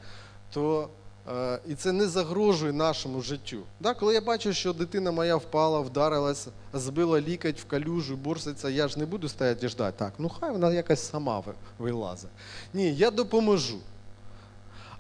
то 0.53 0.89
е, 1.33 1.59
і 1.67 1.75
це 1.75 1.93
не 1.93 2.09
загрожує 2.09 2.73
нашому 2.73 3.21
життю. 3.21 3.59
Да? 3.81 3.95
Коли 3.95 4.15
я 4.15 4.21
бачу, 4.21 4.53
що 4.53 4.73
дитина 4.73 5.11
моя 5.11 5.37
впала, 5.37 5.81
вдарилась, 5.81 6.49
збила 6.73 7.21
лікать 7.21 7.61
в 7.61 7.65
калюжу, 7.65 8.17
борситься, 8.17 8.69
я 8.69 8.89
ж 8.89 8.99
не 8.99 9.07
буду 9.07 9.29
стояти 9.29 9.67
і 9.67 9.69
ждати. 9.69 9.99
Так, 9.99 10.13
ну 10.19 10.29
хай 10.29 10.53
вона 10.53 10.73
якась 10.73 11.11
сама 11.11 11.43
вилазить. 11.79 12.31
Ні, 12.75 12.95
я 12.95 13.11
допоможу. 13.11 13.79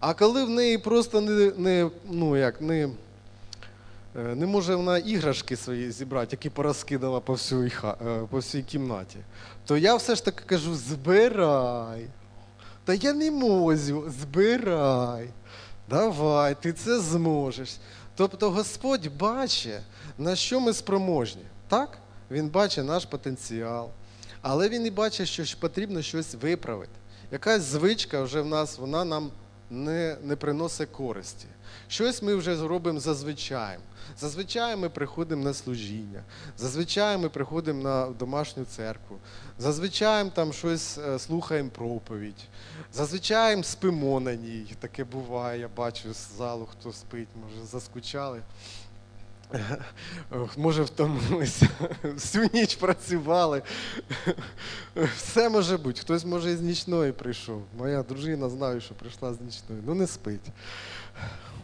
А 0.02 0.14
коли 0.14 0.44
в 0.44 0.50
неї 0.50 0.78
просто 0.78 1.20
не, 1.20 1.52
не, 1.56 1.90
ну, 2.10 2.36
як, 2.36 2.60
не, 2.60 2.88
е, 4.16 4.34
не 4.34 4.46
може 4.46 4.74
вона 4.74 4.98
іграшки 4.98 5.56
свої 5.56 5.90
зібрати, 5.90 6.28
які 6.30 6.50
порозкидала 6.50 7.20
по 7.20 7.32
всій, 7.32 7.72
е, 7.84 7.94
по 8.30 8.38
всій 8.38 8.62
кімнаті, 8.62 9.16
то 9.66 9.76
я 9.76 9.94
все 9.94 10.14
ж 10.14 10.24
таки 10.24 10.44
кажу: 10.46 10.74
збирай. 10.74 12.06
Та 12.84 12.94
я 12.94 13.12
не 13.12 13.30
можу, 13.30 14.10
збирай. 14.20 15.28
Давай, 15.88 16.62
ти 16.62 16.72
це 16.72 17.00
зможеш. 17.00 17.76
Тобто 18.16 18.50
Господь 18.50 19.16
бачить, 19.16 19.80
на 20.18 20.36
що 20.36 20.60
ми 20.60 20.72
спроможні. 20.72 21.42
Так? 21.68 21.98
Він 22.30 22.48
бачить 22.48 22.86
наш 22.86 23.04
потенціал. 23.04 23.90
Але 24.40 24.68
він 24.68 24.86
і 24.86 24.90
бачить, 24.90 25.28
що 25.28 25.58
потрібно 25.60 26.02
щось 26.02 26.34
виправити. 26.34 26.92
Якась 27.32 27.62
звичка 27.62 28.22
вже 28.22 28.40
в 28.40 28.46
нас, 28.46 28.78
вона 28.78 29.04
нам 29.04 29.30
не, 29.72 30.16
не 30.22 30.36
приносить 30.36 30.88
користі. 30.88 31.46
Щось 31.88 32.22
ми 32.22 32.34
вже 32.34 32.56
зробимо 32.56 33.00
зазвичай. 33.00 33.78
Зазвичай 34.18 34.76
ми 34.76 34.88
приходимо 34.88 35.44
на 35.44 35.54
служіння, 35.54 36.22
зазвичай 36.58 37.18
ми 37.18 37.28
приходимо 37.28 37.82
на 37.82 38.06
домашню 38.06 38.64
церкву, 38.64 39.18
зазвичай 39.58 40.30
там 40.30 40.52
щось 40.52 40.98
е, 40.98 41.18
слухаємо 41.18 41.70
проповідь, 41.70 42.48
зазвичай 42.92 43.64
спимо 43.64 44.20
на 44.20 44.34
ній. 44.34 44.74
Таке 44.80 45.04
буває, 45.04 45.60
я 45.60 45.68
бачу 45.76 46.14
з 46.14 46.36
залу, 46.36 46.68
хто 46.72 46.92
спить, 46.92 47.28
може, 47.42 47.66
заскучали. 47.66 48.42
Може, 50.56 50.82
втомилися, 50.82 51.68
всю 52.02 52.48
ніч 52.52 52.74
працювали. 52.74 53.62
Все 55.16 55.48
може 55.48 55.76
бути. 55.76 56.00
Хтось 56.00 56.24
може 56.24 56.52
із 56.52 56.60
нічної 56.60 57.12
прийшов. 57.12 57.62
Моя 57.78 58.02
дружина 58.02 58.48
знаю, 58.48 58.80
що 58.80 58.94
прийшла 58.94 59.34
з 59.34 59.40
нічної. 59.40 59.82
Ну 59.86 59.94
не 59.94 60.06
спить. 60.06 60.50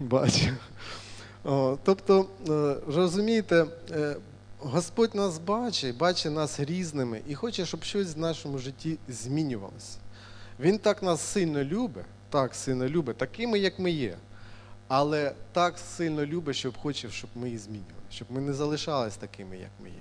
Бачу. 0.00 0.48
Тобто, 1.82 2.26
е, 2.48 2.76
розумієте, 2.94 3.66
е, 3.90 4.16
Господь 4.58 5.14
нас 5.14 5.38
бачить, 5.38 5.96
бачить 5.96 6.32
нас 6.32 6.60
різними 6.60 7.20
і 7.28 7.34
хоче, 7.34 7.66
щоб 7.66 7.84
щось 7.84 8.14
в 8.14 8.18
нашому 8.18 8.58
житті 8.58 8.98
змінювалося. 9.08 9.98
Він 10.60 10.78
так 10.78 11.02
нас 11.02 11.20
сильно 11.20 11.64
любить, 11.64 12.04
так 12.30 12.54
сильно 12.54 12.88
любить, 12.88 13.16
такими, 13.16 13.58
як 13.58 13.78
ми 13.78 13.90
є. 13.90 14.16
Але 14.88 15.32
так 15.52 15.78
сильно 15.78 16.26
любить, 16.26 16.56
щоб 16.56 16.78
хоче, 16.78 17.10
щоб 17.10 17.30
ми 17.34 17.50
і 17.50 17.58
змінювали, 17.58 17.94
щоб 18.10 18.28
ми 18.30 18.40
не 18.40 18.52
залишались 18.52 19.16
такими, 19.16 19.58
як 19.58 19.70
ми 19.82 19.88
є. 19.88 19.94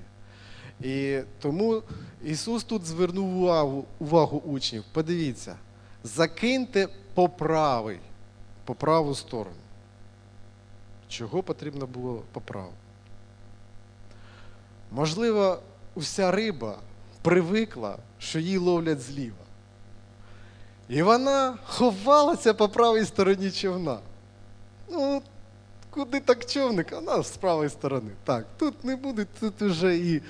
І 0.91 1.23
тому 1.39 1.84
Ісус 2.23 2.63
тут 2.63 2.86
звернув 2.86 3.38
увагу, 3.38 3.86
увагу 4.00 4.38
учнів. 4.45 4.84
Подивіться, 4.91 5.56
закиньте 6.04 6.88
по 7.13 7.30
правий, 7.30 8.00
по 8.65 8.76
праву 8.76 9.15
сторону. 9.15 9.56
Чого 11.08 11.43
потрібно 11.43 11.88
було 11.88 12.23
по 12.32 12.41
праву? 12.41 12.73
Можливо, 14.91 15.60
уся 15.95 16.32
риба 16.32 16.80
привикла, 17.21 17.97
що 18.19 18.39
її 18.39 18.58
ловлять 18.58 19.02
зліва. 19.02 19.36
І 20.89 21.02
вона 21.02 21.58
ховалася 21.65 22.54
по 22.54 22.69
правій 22.69 23.06
стороні 23.06 23.52
човна. 23.52 24.00
Ну, 24.91 25.21
куди 25.89 26.19
так 26.19 26.45
човник? 26.45 26.93
А 26.93 27.02
нас 27.02 27.34
з 27.34 27.38
правої 27.38 27.69
сторони. 27.69 28.12
Так, 28.23 28.45
тут 28.58 28.84
не 28.84 28.95
буде, 28.95 29.26
тут 29.39 29.62
вже 29.62 29.97
і 29.97 30.21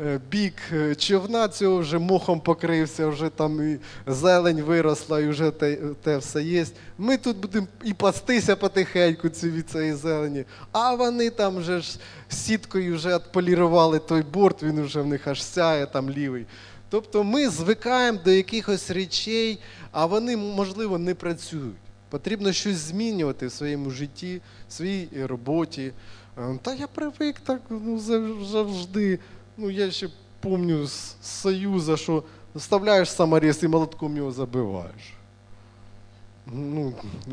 е, 0.00 0.20
бік 0.30 0.54
е, 0.72 0.94
човна 0.94 1.48
цього 1.48 1.78
вже 1.78 1.98
мохом 1.98 2.40
покрився, 2.40 3.06
вже 3.06 3.28
там 3.28 3.72
і 3.72 3.78
зелень 4.06 4.62
виросла, 4.62 5.20
і 5.20 5.28
вже 5.28 5.50
те, 5.50 5.76
те 6.02 6.16
все 6.16 6.42
є. 6.42 6.66
Ми 6.98 7.16
тут 7.16 7.36
будемо 7.36 7.66
і 7.84 7.94
пастися 7.94 8.56
потихеньку 8.56 9.28
від 9.28 9.70
цієї 9.70 9.94
зелені, 9.94 10.44
а 10.72 10.94
вони 10.94 11.30
там 11.30 11.56
вже 11.56 11.80
ж 11.80 11.98
сіткою 12.28 12.94
вже 12.94 13.14
отполірували 13.14 13.98
той 13.98 14.22
борт, 14.22 14.62
він 14.62 14.82
вже 14.82 15.00
в 15.00 15.06
них 15.06 15.26
аж 15.26 15.42
сяє 15.42 15.86
там 15.86 16.10
лівий. 16.10 16.46
Тобто 16.90 17.24
ми 17.24 17.48
звикаємо 17.48 18.18
до 18.24 18.30
якихось 18.30 18.90
речей, 18.90 19.58
а 19.92 20.06
вони, 20.06 20.36
можливо, 20.36 20.98
не 20.98 21.14
працюють. 21.14 21.76
Потрібно 22.10 22.52
щось 22.52 22.76
змінювати 22.76 23.46
в 23.46 23.52
своєму 23.52 23.90
житті, 23.90 24.40
в 24.68 24.72
своїй 24.72 25.08
роботі. 25.26 25.92
Е, 26.38 26.58
Та 26.62 26.74
я 26.74 26.86
привик 26.86 27.40
так 27.40 27.62
ну, 27.70 27.98
завжди. 28.44 29.18
Ну, 29.56 29.70
я 29.70 29.90
ще 29.90 30.08
пам'ятаю 30.40 30.86
з 30.86 31.16
Союзу, 31.22 31.96
що 31.96 32.24
вставляєш 32.54 33.10
саморіз 33.10 33.62
і 33.62 33.68
молотком 33.68 34.16
його 34.16 34.32
забиваєш. 34.32 35.14
Ну, 36.46 36.92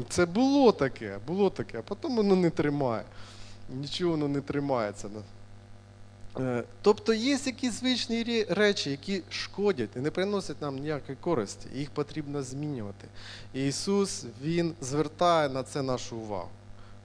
це 0.09 0.25
було 0.25 0.71
таке, 0.71 1.19
було 1.27 1.49
таке, 1.49 1.79
а 1.79 1.81
потім 1.81 2.15
воно 2.15 2.35
не 2.35 2.49
тримає. 2.49 3.03
Нічого 3.69 4.11
воно 4.11 4.27
не 4.27 4.41
тримається. 4.41 5.09
Е, 6.39 6.63
Тобто 6.81 7.13
є 7.13 7.39
якісь 7.45 7.73
звичні 7.73 8.45
речі, 8.49 8.91
які 8.91 9.21
шкодять 9.29 9.89
і 9.95 9.99
не 9.99 10.11
приносять 10.11 10.61
нам 10.61 10.77
ніякої 10.79 11.17
користі, 11.21 11.67
їх 11.73 11.89
потрібно 11.91 12.43
змінювати. 12.43 13.07
І 13.53 13.67
Ісус 13.67 14.25
Він 14.41 14.73
звертає 14.81 15.49
на 15.49 15.63
це 15.63 15.81
нашу 15.81 16.17
увагу. 16.17 16.49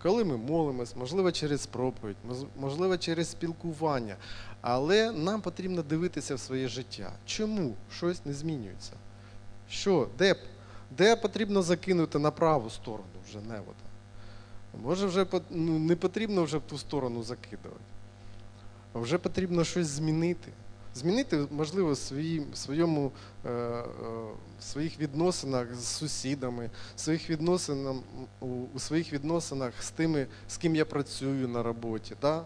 Коли 0.03 0.25
ми 0.25 0.37
молимось, 0.37 0.97
можливо, 0.97 1.33
через 1.33 1.67
проповідь, 1.67 2.17
можливо, 2.57 2.97
через 2.97 3.31
спілкування, 3.31 4.17
але 4.61 5.13
нам 5.13 5.41
потрібно 5.41 5.83
дивитися 5.83 6.35
в 6.35 6.41
своє 6.41 6.69
життя. 6.69 7.13
Чому 7.27 7.75
щось 7.97 8.27
не 8.27 8.33
змінюється? 8.33 8.93
Що, 9.71 10.09
де, 10.19 10.35
де 10.91 11.17
потрібно 11.17 11.63
закинути 11.63 12.19
на 12.19 12.31
праву 12.31 12.71
сторону 12.71 13.05
вже 13.29 13.41
невода? 13.41 13.79
Може, 14.83 15.07
вже 15.07 15.27
ну, 15.51 15.79
не 15.79 15.97
потрібно 15.97 16.45
вже 16.45 16.59
в 16.59 16.63
ту 16.63 16.79
сторону 16.79 17.23
закидувати. 17.23 17.92
Вже 18.95 19.19
потрібно 19.19 19.65
щось 19.65 19.87
змінити. 19.87 20.53
Змінити, 20.95 21.47
можливо, 21.51 21.93
в 21.93 22.57
своєму, 22.57 23.13
е, 23.47 23.51
е, 23.51 23.85
своїх 24.61 25.01
відносинах 25.01 25.75
з 25.75 25.85
сусідами, 25.85 26.71
своїх 26.97 27.31
у, 28.41 28.47
у 28.75 28.79
своїх 28.79 29.13
відносинах 29.13 29.83
з 29.83 29.91
тими, 29.91 30.27
з 30.49 30.57
ким 30.57 30.77
я 30.77 30.85
працюю 30.85 31.49
на 31.49 31.63
роботі. 31.63 32.17
Да? 32.21 32.45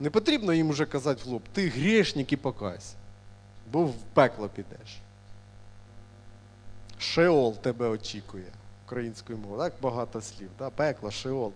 Не 0.00 0.10
потрібно 0.10 0.52
їм 0.52 0.70
уже 0.70 0.86
казати 0.86 1.22
в 1.24 1.26
лоб, 1.26 1.42
ти 1.52 1.68
грішник 1.68 2.32
і 2.32 2.36
покайся, 2.36 2.94
бо 3.72 3.84
в 3.84 3.94
пекло 4.14 4.48
підеш. 4.48 5.00
Шеол 6.98 7.56
тебе 7.56 7.88
очікує 7.88 8.52
українською 8.86 9.38
мовою. 9.38 9.60
Так 9.60 9.72
багато 9.82 10.20
слів. 10.20 10.48
Да? 10.58 10.70
Пекло, 10.70 11.10
шеол. 11.10 11.52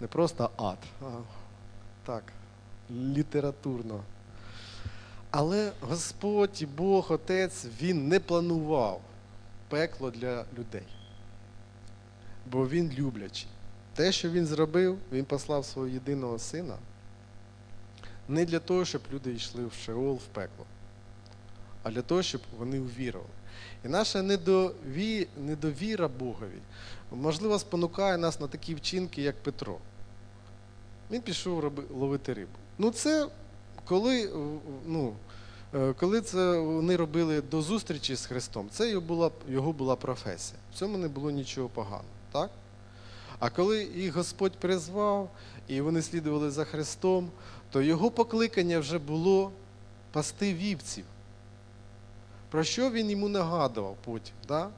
Не 0.00 0.06
просто 0.06 0.50
ад. 0.56 0.78
А, 1.02 1.04
так, 2.06 2.24
літературно. 2.92 4.02
Але 5.30 5.72
Господь 5.80 6.62
і 6.62 6.66
Бог, 6.66 7.12
Отець, 7.12 7.66
Він 7.80 8.08
не 8.08 8.20
планував 8.20 9.00
пекло 9.68 10.10
для 10.10 10.44
людей. 10.58 10.86
Бо 12.46 12.68
Він 12.68 12.92
люблячий. 12.98 13.48
Те, 13.94 14.12
що 14.12 14.30
Він 14.30 14.46
зробив, 14.46 14.98
Він 15.12 15.24
послав 15.24 15.64
свого 15.64 15.88
єдиного 15.88 16.38
сина 16.38 16.76
не 18.28 18.44
для 18.44 18.58
того, 18.58 18.84
щоб 18.84 19.02
люди 19.12 19.34
йшли 19.34 19.66
в 19.66 19.72
Шеол, 19.72 20.14
в 20.14 20.26
пекло, 20.26 20.66
а 21.82 21.90
для 21.90 22.02
того, 22.02 22.22
щоб 22.22 22.40
вони 22.58 22.80
увірували. 22.80 23.30
І 23.84 23.88
наша 23.88 24.22
недові, 24.22 25.28
недовіра 25.36 26.08
Богові, 26.08 26.58
можливо, 27.12 27.58
спонукає 27.58 28.18
нас 28.18 28.40
на 28.40 28.46
такі 28.46 28.74
вчинки, 28.74 29.22
як 29.22 29.42
Петро. 29.42 29.78
Він 31.10 31.22
пішов 31.22 31.60
роби, 31.60 31.82
ловити 31.90 32.32
рибу. 32.32 32.61
Ну, 32.82 32.90
це 32.90 33.28
коли, 33.84 34.24
е, 34.24 34.30
ну, 34.86 35.14
е, 35.74 35.92
коли 35.92 36.20
це 36.20 36.58
вони 36.58 36.96
робили 36.96 37.40
до 37.40 37.62
зустрічі 37.62 38.14
з 38.14 38.26
Христом, 38.26 38.68
це 38.70 38.90
його 38.90 39.00
була, 39.00 39.30
його 39.48 39.72
була 39.72 39.96
професія. 39.96 40.58
В 40.72 40.78
цьому 40.78 40.98
не 40.98 41.08
було 41.08 41.30
нічого 41.30 41.68
поганого. 41.68 42.04
Так? 42.32 42.50
А 43.38 43.50
коли 43.50 43.84
їх 43.84 44.16
Господь 44.16 44.52
призвав, 44.52 45.30
і 45.68 45.80
вони 45.80 46.02
слідували 46.02 46.50
за 46.50 46.64
Христом, 46.64 47.30
то 47.70 47.82
його 47.82 48.10
покликання 48.10 48.78
вже 48.78 48.98
було 48.98 49.52
пасти 50.12 50.54
вівців. 50.54 51.04
Про 52.50 52.64
що 52.64 52.90
він 52.90 53.10
йому 53.10 53.28
нагадував 53.28 53.96
потім? 54.04 54.34
Да? 54.48 54.68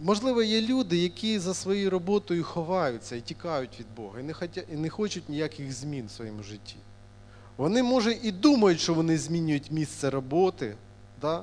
Можливо, 0.00 0.42
є 0.42 0.60
люди, 0.60 0.96
які 0.96 1.38
за 1.38 1.54
своєю 1.54 1.90
роботою 1.90 2.44
ховаються 2.44 3.16
і 3.16 3.20
тікають 3.20 3.80
від 3.80 3.86
Бога, 3.96 4.20
і 4.20 4.22
не, 4.22 4.32
хотя, 4.32 4.60
і 4.72 4.76
не 4.76 4.90
хочуть 4.90 5.28
ніяких 5.28 5.72
змін 5.72 6.06
в 6.06 6.10
своєму 6.10 6.42
житті. 6.42 6.76
Вони, 7.56 7.82
може, 7.82 8.12
і 8.22 8.32
думають, 8.32 8.80
що 8.80 8.94
вони 8.94 9.18
змінюють 9.18 9.70
місце 9.70 10.10
роботи, 10.10 10.76
Да? 11.20 11.42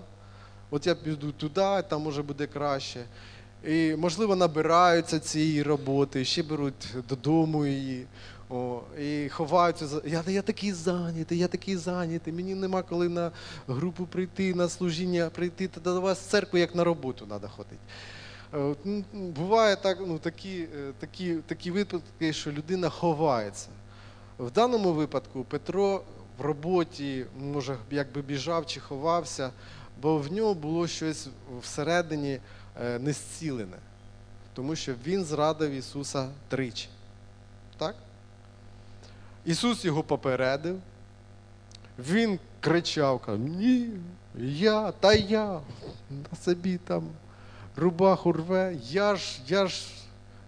От 0.71 0.87
я 0.87 0.95
піду 0.95 1.31
туди, 1.31 1.83
там 1.89 2.01
може 2.01 2.23
буде 2.23 2.47
краще. 2.47 3.05
І, 3.67 3.95
можливо, 3.95 4.35
набираються 4.35 5.19
цієї 5.19 5.63
роботи, 5.63 6.25
ще 6.25 6.43
беруть 6.43 6.87
додому 7.09 7.65
її. 7.65 8.05
О, 8.49 8.81
і 9.01 9.29
ховаються. 9.29 9.85
Я, 10.05 10.23
я 10.27 10.41
такий 10.41 10.73
зайнятий, 10.73 11.37
я 11.37 11.47
такий 11.47 11.77
зайнятий, 11.77 12.33
мені 12.33 12.55
нема 12.55 12.81
коли 12.81 13.09
на 13.09 13.31
групу 13.67 14.05
прийти, 14.05 14.55
на 14.55 14.69
служіння 14.69 15.29
прийти, 15.29 15.67
та 15.67 15.79
до 15.79 16.01
вас 16.01 16.19
в 16.19 16.29
церкву 16.29 16.59
як 16.59 16.75
на 16.75 16.83
роботу 16.83 17.25
треба 17.25 17.47
ходити. 17.47 17.77
Е, 18.53 18.75
ну, 18.85 19.03
Буває 19.13 19.75
так, 19.75 19.97
ну, 20.07 20.19
такі, 20.19 20.67
е, 20.75 20.93
такі, 20.99 21.35
такі 21.35 21.71
випадки, 21.71 22.33
що 22.33 22.51
людина 22.51 22.89
ховається. 22.89 23.69
В 24.39 24.51
даному 24.51 24.93
випадку 24.93 25.43
Петро 25.43 26.03
в 26.37 26.41
роботі, 26.41 27.25
може, 27.39 27.77
якби 27.91 28.21
біжав 28.21 28.65
чи 28.65 28.79
ховався, 28.79 29.51
бо 30.01 30.17
в 30.17 30.31
нього 30.31 30.53
було 30.53 30.87
щось 30.87 31.27
всередині 31.61 32.39
е, 32.81 32.99
незцілене, 32.99 33.77
тому 34.53 34.75
що 34.75 34.93
він 35.05 35.25
зрадив 35.25 35.71
Ісуса 35.71 36.29
тричі. 36.47 36.89
Так? 37.77 37.95
Ісус 39.45 39.85
його 39.85 40.03
попередив, 40.03 40.79
він 41.99 42.39
кричав, 42.59 43.39
ні, 43.39 43.89
я, 44.35 44.91
та 44.91 45.13
я, 45.13 45.61
на 46.09 46.37
собі 46.43 46.77
там 46.77 47.03
рубаху 47.75 48.31
рве, 48.31 48.77
я 48.89 49.15
ж, 49.15 49.39
я 49.47 49.67
ж 49.67 49.85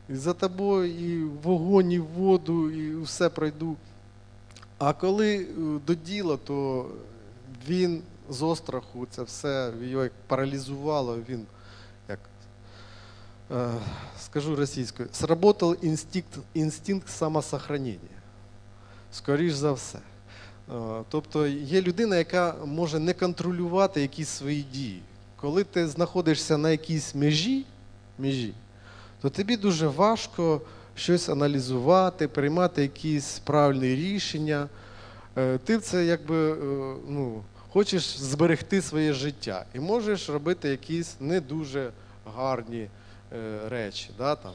за 0.10 0.34
тобою 0.34 0.86
і 0.86 1.24
вогонь, 1.24 1.92
і 1.92 2.00
воду, 2.00 2.72
і 2.72 3.02
все 3.02 3.30
пройду. 3.30 3.76
А 4.78 4.94
коли 4.94 5.38
е, 5.38 5.46
до 5.88 5.94
діла, 5.94 6.38
то 6.38 6.86
він 7.68 8.02
з 8.30 8.42
остраху 8.42 9.08
це 9.10 9.24
все 9.24 9.74
його 9.82 10.04
як 10.04 10.14
паралізувало, 10.28 11.18
він 11.30 11.46
як 12.10 12.20
е, 13.52 13.72
скажу 14.22 14.56
російською, 14.56 15.10
сработав 15.12 15.86
інстинкт, 15.86 16.38
інстинкт 16.54 17.10
самосохранення. 17.10 17.98
Скоріш 19.12 19.54
за 19.54 19.72
все. 19.72 20.00
Е, 20.70 21.04
Тобто 21.10 21.48
є 21.48 21.82
людина, 21.82 22.16
яка 22.16 22.56
може 22.66 23.00
не 23.00 23.14
контролювати 23.14 24.02
якісь 24.02 24.30
свої 24.30 24.62
дії. 24.62 25.02
Коли 25.44 25.64
ти 25.64 25.88
знаходишся 25.88 26.58
на 26.58 26.72
якійсь 26.72 27.16
межі, 27.16 27.66
межі 28.18 28.54
то 29.22 29.30
тобі 29.30 29.58
дуже 29.58 29.88
важко 29.88 30.62
щось 30.96 31.30
аналізувати, 31.30 32.28
приймати 32.28 32.82
якісь 32.82 33.40
правильні 33.40 33.96
рішення. 33.96 34.70
Е, 35.38 35.58
Ти 35.58 35.80
це 35.80 36.06
якби 36.06 36.52
е, 36.52 36.56
ну, 37.08 37.44
хочеш 37.70 38.20
зберегти 38.20 38.82
своє 38.82 39.14
життя 39.14 39.66
і 39.74 39.80
можеш 39.80 40.30
робити 40.30 40.70
якісь 40.70 41.16
не 41.20 41.42
дуже 41.42 41.92
гарні 42.36 42.88
е, 43.34 43.60
речі. 43.70 44.10
Да, 44.18 44.36
там. 44.36 44.54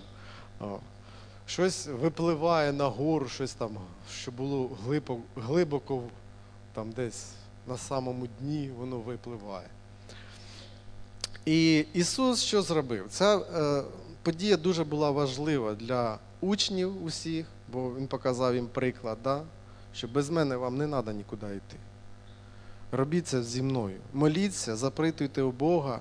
Щось 1.46 1.86
випливає 1.86 2.72
нагору, 2.72 3.28
щось 3.28 3.52
там, 3.52 3.78
що 4.12 4.30
було 4.30 4.70
глибоко, 4.84 5.22
глибоко 5.36 6.02
там 6.72 6.90
десь 6.90 7.26
на 7.66 7.76
самому 7.76 8.26
дні, 8.40 8.70
воно 8.78 8.98
випливає. 8.98 9.66
І 11.48 11.86
Ісус 11.92 12.42
що 12.42 12.62
зробив? 12.62 13.06
Ця 13.10 13.36
е, 13.36 13.82
подія 14.22 14.56
дуже 14.56 14.84
була 14.84 15.10
важлива 15.10 15.74
для 15.74 16.18
учнів 16.40 17.04
усіх, 17.04 17.46
бо 17.72 17.94
Він 17.94 18.06
показав 18.06 18.54
їм 18.54 18.66
приклад, 18.66 19.18
да? 19.24 19.42
що 19.94 20.08
без 20.08 20.30
мене 20.30 20.56
вам 20.56 20.76
не 20.76 20.88
треба 20.88 21.12
нікуди 21.12 21.46
йти. 21.46 21.76
Робіть 22.92 23.26
це 23.26 23.42
зі 23.42 23.62
мною. 23.62 23.96
Моліться, 24.12 24.76
запитуйте 24.76 25.42
у 25.42 25.50
Бога, 25.50 26.00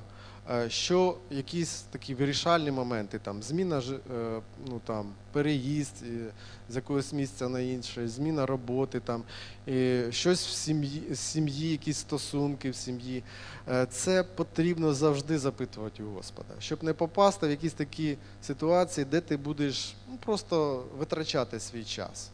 що 0.68 1.18
якісь 1.30 1.82
такі 1.90 2.16
вирішальні 2.16 2.72
моменти, 2.72 3.20
там, 3.20 3.44
зміна 3.44 3.80
е, 3.80 4.42
ну, 4.68 4.82
там, 4.86 5.14
переїзд 5.32 5.94
е, 6.04 6.32
з 6.70 6.76
якогось 6.76 7.14
місця 7.14 7.50
на 7.50 7.60
інше, 7.60 8.08
зміна 8.08 8.46
роботи, 8.46 9.00
там, 9.00 9.24
і 9.66 10.02
щось 10.10 10.48
в 10.48 10.50
сім'ї, 10.50 11.16
сім'ї, 11.16 11.72
якісь 11.72 11.98
стосунки 11.98 12.70
в 12.70 12.76
сім'ї. 12.76 13.24
Е, 13.70 13.88
Це 13.92 14.24
потрібно 14.24 14.94
завжди 14.94 15.40
запитувати 15.40 16.04
у 16.04 16.10
Господа, 16.10 16.54
щоб 16.60 16.84
не 16.84 16.94
попасти 16.94 17.48
в 17.48 17.50
якісь 17.50 17.74
такі 17.74 18.18
ситуації, 18.42 19.06
де 19.06 19.22
ти 19.22 19.38
будеш 19.38 19.96
ну, 20.10 20.18
просто 20.26 20.86
витрачати 20.98 21.60
свій 21.60 21.84
час. 21.84 22.32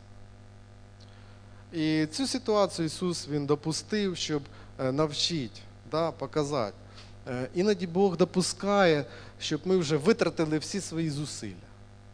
І 1.71 2.05
цю 2.11 2.27
ситуацію 2.27 2.85
Ісус 2.85 3.27
Він 3.27 3.45
допустив, 3.45 4.17
щоб 4.17 4.43
е, 4.79 4.91
навчити, 4.91 5.59
да, 5.91 6.11
показати. 6.11 6.75
Е, 7.27 7.47
Іноді 7.55 7.87
Бог 7.87 8.17
допускає, 8.17 9.05
щоб 9.39 9.61
ми 9.65 9.77
вже 9.77 9.97
витратили 9.97 10.57
всі 10.57 10.81
свої 10.81 11.09
зусилля. 11.09 11.53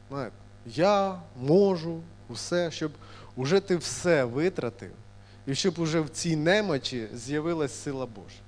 Знаєте, 0.10 0.36
я 0.66 1.22
можу 1.41 2.01
усе, 2.30 2.72
щоб 2.72 2.91
уже 3.36 3.60
ти 3.60 3.78
все 3.78 4.24
витратив, 4.24 4.91
і 5.47 5.55
щоб 5.55 5.80
уже 5.80 6.01
в 6.01 6.10
цій 6.10 6.36
немочі 6.36 7.07
з'явилась 7.14 7.74
сила 7.74 8.05
Божа. 8.05 8.39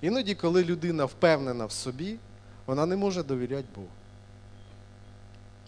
Іноді, 0.00 0.34
коли 0.34 0.64
людина 0.64 1.04
впевнена 1.04 1.66
в 1.66 1.72
собі, 1.72 2.16
вона 2.66 2.86
не 2.86 2.96
може 2.96 3.22
довіряти 3.22 3.66
Богу. 3.74 3.88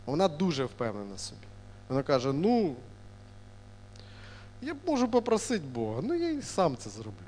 Вона 0.07 0.29
дуже 0.29 0.65
впевнена 0.65 1.15
в 1.15 1.21
собі. 1.21 1.41
Вона 1.89 2.03
каже: 2.03 2.33
ну, 2.33 2.77
я 4.63 4.77
можу 4.87 5.09
попросити 5.09 5.65
Бога, 5.75 6.01
ну 6.05 6.15
я 6.15 6.31
і 6.31 6.43
сам 6.43 6.77
це 6.77 6.91
зроблю. 6.91 7.28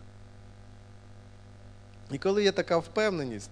І 2.13 2.19
коли 2.19 2.45
є 2.45 2.53
така 2.53 2.79
впевненість, 2.79 3.51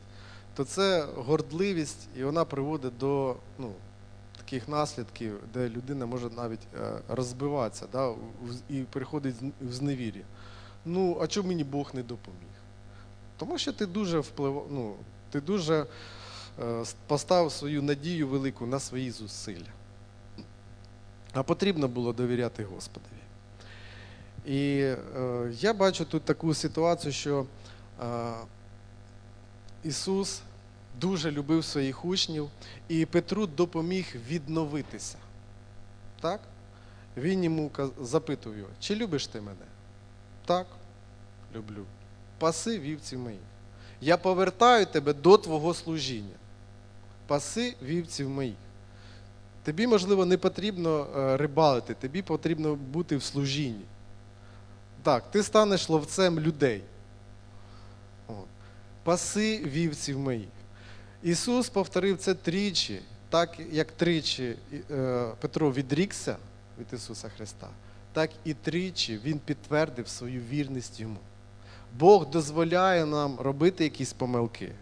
то 0.54 0.64
це 0.64 1.06
гордливість, 1.16 2.08
і 2.16 2.24
вона 2.24 2.44
приводить 2.44 2.98
до 2.98 3.36
ну, 3.58 3.72
таких 4.36 4.68
наслідків, 4.68 5.40
де 5.54 5.68
людина 5.68 6.06
може 6.06 6.30
навіть 6.36 6.60
е, 6.80 6.92
розбиватися 7.08 7.86
да, 7.92 8.14
і 8.68 8.80
приходить 8.80 9.34
в 9.60 9.72
зневір'я. 9.72 10.24
Ну, 10.84 11.18
а 11.20 11.26
чому 11.26 11.48
мені 11.48 11.64
Бог 11.64 11.90
не 11.94 12.02
допоміг? 12.02 12.38
Тому 13.36 13.58
що 13.58 13.72
ти 13.72 13.86
дуже 13.86 14.18
вплив... 14.18 14.62
ну, 14.70 14.94
ти 15.30 15.40
дуже 15.40 15.86
е, 16.62 16.84
поставив 17.06 17.52
свою 17.52 17.82
надію 17.82 18.28
велику 18.28 18.66
на 18.66 18.80
свої 18.80 19.10
зусилля. 19.10 19.72
А 21.32 21.42
потрібно 21.42 21.88
було 21.88 22.12
довіряти 22.12 22.64
Господові. 22.64 23.12
І 24.46 24.80
е, 24.80 24.96
я 25.60 25.74
бачу 25.74 26.04
тут 26.04 26.22
таку 26.22 26.54
ситуацію, 26.54 27.12
що 27.12 27.46
Ісус 29.84 30.42
дуже 31.00 31.30
любив 31.30 31.64
своїх 31.64 32.04
учнів, 32.04 32.50
і 32.88 33.06
Петру 33.06 33.46
допоміг 33.46 34.16
відновитися. 34.28 35.16
Так? 36.20 36.40
Він 37.16 37.44
йому 37.44 37.70
запитує 38.00 38.58
його, 38.58 38.70
чи 38.80 38.94
любиш 38.94 39.26
ти 39.26 39.40
мене? 39.40 39.66
Так, 40.44 40.66
люблю. 41.54 41.84
Паси 42.38 42.78
вівців 42.78 43.18
моїх. 43.18 43.40
Я 44.00 44.16
повертаю 44.16 44.86
тебе 44.86 45.12
до 45.14 45.38
твого 45.38 45.74
служіння. 45.74 46.34
Паси 47.26 47.74
вівців 47.82 48.30
моїх. 48.30 48.56
Тобі, 49.64 49.86
можливо, 49.86 50.24
не 50.24 50.38
потрібно 50.38 51.06
е, 51.16 51.36
рибалити, 51.36 51.94
тобі 51.94 52.22
потрібно 52.22 52.74
бути 52.74 53.16
в 53.16 53.22
служінні. 53.22 53.84
Так, 55.02 55.30
ти 55.30 55.42
станеш 55.42 55.88
ловцем 55.88 56.40
людей. 56.40 56.82
Паси 59.02 59.58
вівців 59.58 60.18
моїх. 60.18 60.48
Ісус 61.22 61.68
повторив 61.68 62.18
це 62.18 62.34
тричі, 62.34 63.02
так 63.28 63.60
як 63.70 63.92
тричі 63.92 64.56
е, 64.90 65.32
Петро 65.40 65.72
відрікся 65.72 66.36
від 66.78 66.86
Ісуса 66.92 67.28
Христа, 67.28 67.68
так 68.12 68.30
і 68.44 68.54
тричі 68.54 69.20
Він 69.24 69.38
підтвердив 69.38 70.08
свою 70.08 70.40
вірність 70.40 71.00
йому. 71.00 71.18
Бог 71.98 72.30
дозволяє 72.30 73.06
нам 73.06 73.40
робити 73.40 73.84
якісь 73.84 74.12
помилки, 74.12 74.72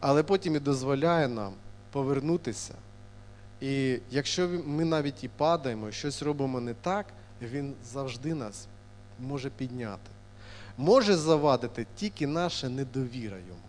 але 0.00 0.22
потім 0.22 0.56
і 0.56 0.58
дозволяє 0.58 1.28
нам 1.28 1.52
повернутися. 1.90 2.74
І 3.60 3.98
якщо 4.10 4.48
ми 4.66 4.84
навіть 4.84 5.24
і 5.24 5.28
падаємо, 5.28 5.90
щось 5.90 6.22
робимо 6.22 6.60
не 6.60 6.74
так, 6.74 7.06
Він 7.42 7.74
завжди 7.84 8.34
нас 8.34 8.66
може 9.18 9.50
підняти. 9.50 10.10
Може 10.80 11.16
завадити 11.16 11.86
тільки 11.94 12.26
наша 12.26 12.68
недовіра 12.68 13.36
йому. 13.36 13.60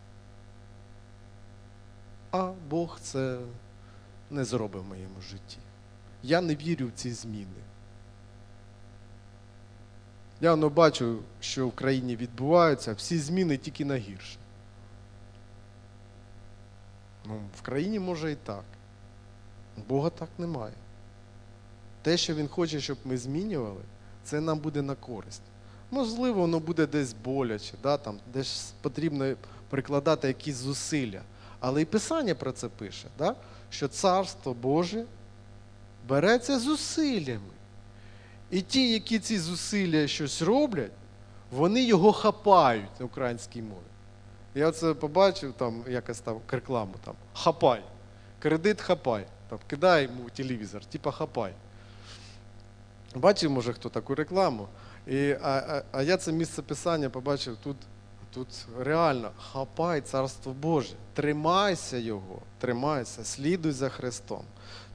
А 2.32 2.51
Бог 2.70 2.99
це 3.01 3.39
не 4.30 4.45
зробить 4.45 4.82
в 4.82 4.86
моєму 4.86 5.22
житті. 5.22 5.57
Я 6.24 6.41
не 6.41 6.55
вірю 6.55 6.88
в 6.88 6.91
ці 6.91 7.12
зміни. 7.12 7.62
Я 10.41 10.51
воно 10.51 10.70
бачу, 10.70 11.20
що 11.39 11.68
в 11.68 11.72
країні 11.72 12.16
відбуваються, 12.16 12.93
всі 12.93 13.20
зміни 13.20 13.57
тільки 13.57 13.86
на 13.86 13.95
гірше. 13.95 14.38
Ну, 17.26 17.41
в 17.57 17.62
країні 17.62 17.99
може 17.99 18.32
і 18.32 18.36
так. 18.36 18.64
Бога 19.88 20.09
так 20.09 20.30
немає. 20.38 20.76
Те, 22.01 22.18
що 22.18 22.36
Він 22.36 22.47
хоче, 22.47 22.82
щоб 22.82 22.97
ми 23.05 23.18
змінювали, 23.18 23.82
це 24.24 24.41
нам 24.41 24.59
буде 24.59 24.82
на 24.82 24.95
користь. 24.95 25.41
Можливо, 25.91 26.41
воно 26.41 26.59
буде 26.59 26.87
десь 26.87 27.13
боляче, 27.13 27.73
да, 27.83 27.97
там, 27.97 28.19
десь 28.33 28.73
потрібно 28.81 29.35
прикладати 29.69 30.27
якісь 30.27 30.55
зусилля. 30.55 31.21
Але 31.59 31.81
і 31.81 31.85
Писання 31.85 32.35
про 32.35 32.51
це 32.51 32.67
пише, 32.69 33.07
да, 33.17 33.35
що 33.69 33.87
Царство 33.87 34.53
Боже 34.53 35.05
береться 36.07 36.59
зусиллями. 36.59 37.53
І 38.49 38.61
ті, 38.61 38.91
які 38.91 39.19
ці 39.19 39.39
зусилля 39.39 40.07
щось 40.07 40.41
роблять, 40.41 40.91
вони 41.51 41.83
його 41.83 42.13
хапають 42.13 42.99
на 42.99 43.05
українській 43.05 43.61
мові. 43.61 43.91
Я 44.55 44.71
це 44.71 44.93
побачив, 44.93 45.53
там 45.53 45.83
якось 45.89 46.19
там 46.19 46.39
рекламу 46.51 46.93
там 47.05 47.15
хапай. 47.33 47.81
Кредит 48.39 48.81
хапай. 48.81 49.25
Там, 49.49 49.59
кидай 49.67 50.03
йому 50.03 50.29
телевізор, 50.29 50.85
типа 50.85 51.11
хапай. 51.11 51.53
Бачив, 53.15 53.51
може, 53.51 53.73
хто 53.73 53.89
таку 53.89 54.15
рекламу. 54.15 54.67
І, 55.12 55.38
а, 55.41 55.49
а, 55.49 55.84
а 55.91 56.01
я 56.01 56.18
це 56.18 56.32
місце 56.32 56.62
писання 56.62 57.09
побачив 57.09 57.57
тут. 57.64 57.78
Тут 58.34 58.47
реально 58.80 59.32
хапай 59.51 60.01
царство 60.01 60.55
Боже, 60.62 60.93
тримайся 61.14 61.97
його, 61.97 62.41
тримайся, 62.59 63.24
слідуй 63.24 63.72
за 63.72 63.89
Христом. 63.89 64.41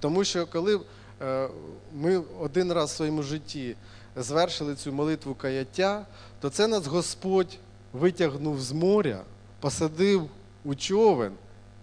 Тому 0.01 0.25
що 0.25 0.47
коли 0.47 0.81
е, 1.23 1.49
ми 1.95 2.17
один 2.41 2.73
раз 2.73 2.91
в 2.91 2.97
своєму 2.97 3.23
житті 3.23 3.77
звершили 4.17 4.75
цю 4.75 4.93
молитву 4.93 5.35
каяття, 5.35 6.07
то 6.41 6.51
це 6.51 6.67
нас 6.67 6.87
Господь 6.87 7.59
витягнув 7.93 8.61
з 8.61 8.73
моря, 8.73 9.21
посадив 9.61 10.29
у 10.65 10.75
човен 10.75 11.33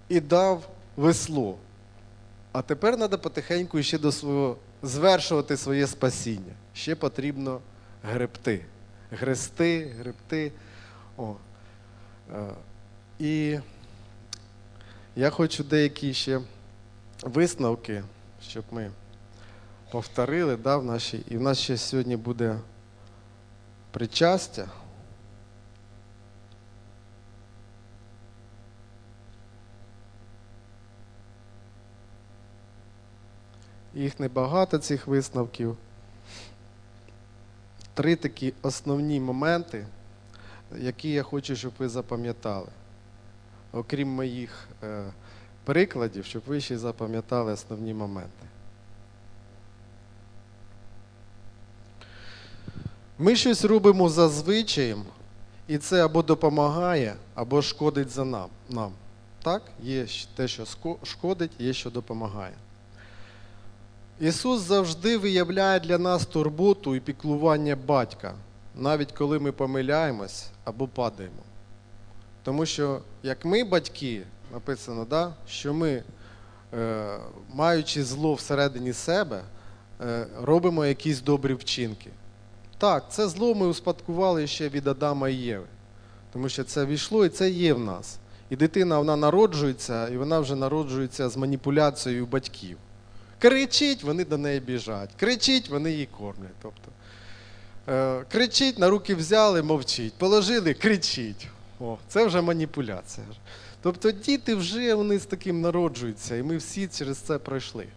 і 0.09 0.19
дав 0.19 0.67
весло. 0.95 1.57
А 2.51 2.61
тепер 2.61 2.97
треба 2.97 3.17
потихеньку 3.17 3.83
ще 3.83 3.97
до 3.97 4.11
свого 4.11 4.57
звершувати 4.83 5.57
своє 5.57 5.87
спасіння. 5.87 6.53
Ще 6.73 6.95
потрібно 6.95 7.61
гребти. 8.03 8.65
Грести, 9.11 9.95
гребти. 9.99 10.51
О. 11.17 11.35
Е, 12.33 12.49
І 13.19 13.59
я 15.15 15.29
хочу 15.29 15.63
деякі 15.63 16.13
ще 16.13 16.41
висновки, 17.23 18.03
щоб 18.41 18.63
ми 18.71 18.91
повторили 19.91 20.57
да, 20.57 20.77
в 20.77 20.85
нашій. 20.85 21.23
І 21.27 21.37
в 21.37 21.41
нас 21.41 21.59
ще 21.59 21.77
сьогодні 21.77 22.17
буде 22.17 22.59
причастя. 23.91 24.67
Їх 33.93 34.19
небагато 34.19 34.77
цих 34.77 35.07
висновків. 35.07 35.77
Три 37.93 38.15
такі 38.15 38.53
основні 38.61 39.19
моменти, 39.19 39.85
які 40.77 41.09
я 41.09 41.23
хочу, 41.23 41.55
щоб 41.55 41.73
ви 41.79 41.89
запам'ятали. 41.89 42.67
Окрім 43.71 44.09
моїх 44.09 44.67
е, 44.83 45.13
прикладів, 45.63 46.25
щоб 46.25 46.43
ви 46.47 46.61
ще 46.61 46.77
запам'ятали 46.77 47.53
основні 47.53 47.93
моменти. 47.93 48.47
Ми 53.17 53.35
щось 53.35 53.65
робимо 53.65 54.09
за 54.09 54.29
звичаєм, 54.29 55.03
і 55.67 55.77
це 55.77 56.05
або 56.05 56.21
допомагає, 56.21 57.15
або 57.35 57.61
шкодить 57.61 58.09
за 58.09 58.25
нам. 58.25 58.49
нам. 58.69 58.91
Так? 59.43 59.61
Є 59.81 60.07
те, 60.35 60.47
що 60.47 60.65
шкодить, 61.03 61.51
є 61.59 61.73
що 61.73 61.89
допомагає. 61.89 62.53
Ісус 64.19 64.61
завжди 64.61 65.17
виявляє 65.17 65.79
для 65.79 65.97
нас 65.97 66.25
турботу 66.25 66.95
і 66.95 66.99
піклування 66.99 67.75
батька, 67.75 68.33
навіть 68.75 69.11
коли 69.11 69.39
ми 69.39 69.51
помиляємось 69.51 70.47
або 70.63 70.87
падаємо. 70.87 71.43
Тому 72.43 72.65
що, 72.65 73.01
як 73.23 73.45
ми, 73.45 73.63
батьки, 73.63 74.21
написано, 74.53 75.05
да, 75.09 75.33
що 75.47 75.73
ми, 75.73 76.03
е, 76.73 77.17
маючи 77.53 78.03
зло 78.03 78.33
всередині 78.33 78.93
себе, 78.93 79.41
е, 80.01 80.27
робимо 80.41 80.85
якісь 80.85 81.21
добрі 81.21 81.53
вчинки. 81.53 82.09
Так, 82.77 83.03
це 83.09 83.27
зло 83.27 83.55
ми 83.55 83.67
успадкували 83.67 84.47
ще 84.47 84.69
від 84.69 84.87
Адама 84.87 85.29
і 85.29 85.35
Єви. 85.35 85.65
Тому 86.33 86.49
що 86.49 86.63
це 86.63 86.85
війшло 86.85 87.25
і 87.25 87.29
це 87.29 87.49
є 87.49 87.73
в 87.73 87.79
нас. 87.79 88.17
І 88.49 88.55
дитина 88.55 88.97
вона 88.97 89.15
народжується, 89.15 90.07
і 90.07 90.17
вона 90.17 90.39
вже 90.39 90.55
народжується 90.55 91.29
з 91.29 91.37
маніпуляцією 91.37 92.25
батьків. 92.25 92.77
Кричить, 93.43 94.03
вони 94.03 94.25
до 94.25 94.37
неї 94.37 94.59
біжать. 94.59 95.09
Кричить, 95.19 95.69
вони 95.69 95.91
її 95.91 96.05
кормлять. 96.05 96.55
Тобто, 96.61 96.91
е, 97.89 98.25
кричить, 98.31 98.79
на 98.79 98.89
руки 98.89 99.15
взяли, 99.15 99.63
мовчить. 99.63 100.13
Положили, 100.13 100.73
кричить. 100.73 101.47
О, 101.79 101.97
це 102.07 102.25
вже 102.25 102.41
маніпуляція. 102.41 103.27
Тобто 103.81 104.11
діти 104.11 104.55
вже 104.55 104.93
вони 104.93 105.19
з 105.19 105.25
таким 105.25 105.61
народжуються, 105.61 106.35
і 106.35 106.43
ми 106.43 106.57
всі 106.57 106.87
через 106.87 107.17
це 107.17 107.37
пройшли. 107.37 107.87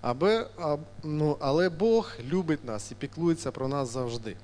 Аби, 0.00 0.46
а, 0.58 0.76
ну, 1.04 1.36
але 1.40 1.68
Бог 1.68 2.12
любить 2.30 2.64
нас 2.64 2.92
і 2.92 2.94
піклується 2.94 3.50
про 3.50 3.68
нас 3.68 3.92
завжди. 3.92 4.36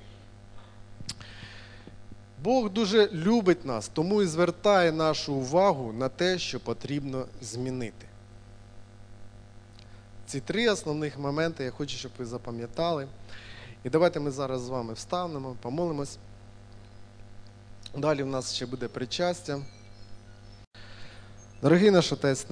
Бог 2.45 2.71
дуже 2.71 3.09
любить 3.13 3.65
нас, 3.65 3.89
тому 3.89 4.23
і 4.23 4.27
звертає 4.27 4.93
нашу 4.93 5.35
увагу 5.35 5.93
на 5.93 6.09
те, 6.09 6.39
що 6.39 6.61
потрібно 6.61 7.27
змінити. 7.43 8.10
Ці 10.31 10.41
три 10.41 10.69
основних 10.69 11.19
моменти 11.19 11.65
я 11.65 11.71
хочу, 11.71 11.97
щоб 11.97 12.13
ви 12.19 12.25
запам'ятали. 12.25 13.09
І 13.85 13.91
давайте 13.91 14.21
ми 14.21 14.31
зараз 14.31 14.61
з 14.61 14.69
вами 14.69 14.93
встанемо, 14.93 15.57
помолимось. 15.63 16.19
Далі 17.97 18.23
в 18.23 18.27
нас 18.27 18.55
ще 18.55 18.67
буде 18.67 18.89
причастя. 18.89 19.61
Дорогий 21.63 21.91
наш 21.91 22.13
Отець 22.13 22.47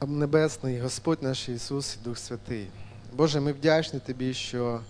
Небесний, 0.00 0.80
Господь 0.80 1.22
наш 1.22 1.48
Ісус 1.48 1.96
і 2.00 2.04
Дух 2.04 2.18
Святий. 2.18 2.68
Боже, 3.12 3.40
ми 3.40 3.52
вдячні 3.52 4.00
Тобі, 4.00 4.34
що 4.34 4.80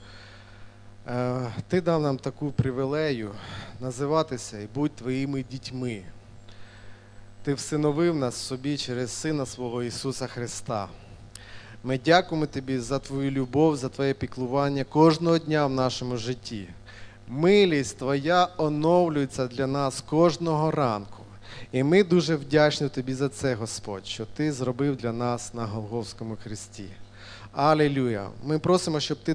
е, 1.07 1.53
Ти 1.69 1.81
дав 1.81 2.03
нам 2.03 2.19
таку 2.19 2.53
привілею 2.53 3.35
називатися 3.81 4.59
і 4.59 4.67
бути 4.67 4.95
Твоїми 4.99 5.45
дітьми. 5.51 6.03
Ти 7.43 7.55
всиновив 7.55 8.15
нас 8.15 8.35
собі 8.35 8.77
через 8.77 9.11
Сина 9.11 9.47
свого 9.47 9.83
Ісуса 9.83 10.27
Христа. 10.27 10.89
Ми 11.85 12.01
дякуємо 12.05 12.47
Тобі 12.47 12.79
за 12.79 12.99
Твою 12.99 13.31
любов, 13.31 13.77
за 13.77 13.89
Твоє 13.89 14.15
піклування 14.15 14.85
кожного 14.85 15.39
дня 15.39 15.67
в 15.67 15.71
нашому 15.71 16.17
житті. 16.17 16.69
Милість 17.29 17.99
Твоя 17.99 18.49
оновлюється 18.57 19.47
для 19.47 19.67
нас 19.67 20.01
кожного 20.01 20.71
ранку. 20.71 21.23
І 21.73 21.83
ми 21.83 22.05
дуже 22.05 22.37
вдячні 22.37 22.89
Тобі 22.89 23.15
за 23.15 23.29
це, 23.29 23.55
Господь, 23.55 24.07
що 24.07 24.27
Ти 24.27 24.53
зробив 24.53 24.97
для 24.97 25.13
нас 25.13 25.55
на 25.55 25.67
Голговському 25.67 26.37
хресті. 26.43 26.89
Алілюя! 27.53 28.29
Ми 28.45 28.59
просимо, 28.59 29.01
щоб 29.01 29.19
ти 29.19 29.35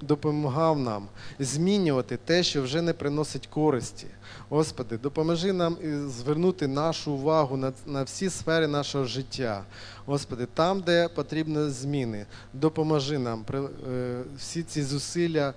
допомагав 0.00 0.78
нам 0.78 1.06
змінювати 1.38 2.16
те, 2.16 2.42
що 2.42 2.62
вже 2.62 2.82
не 2.82 2.92
приносить 2.92 3.46
користі. 3.46 4.06
Господи, 4.48 4.96
допоможи 4.96 5.52
нам 5.52 5.76
звернути 6.08 6.66
нашу 6.66 7.12
увагу 7.12 7.56
на, 7.56 7.72
на 7.86 8.02
всі 8.02 8.30
сфери 8.30 8.66
нашого 8.66 9.04
життя. 9.04 9.64
Господи, 10.06 10.46
там, 10.54 10.80
де 10.80 11.08
потрібні 11.08 11.70
зміни, 11.70 12.26
допоможи 12.52 13.18
нам 13.18 13.44
е, 13.54 14.22
всі 14.38 14.62
ці 14.62 14.82
зусилля 14.82 15.48
е, 15.48 15.54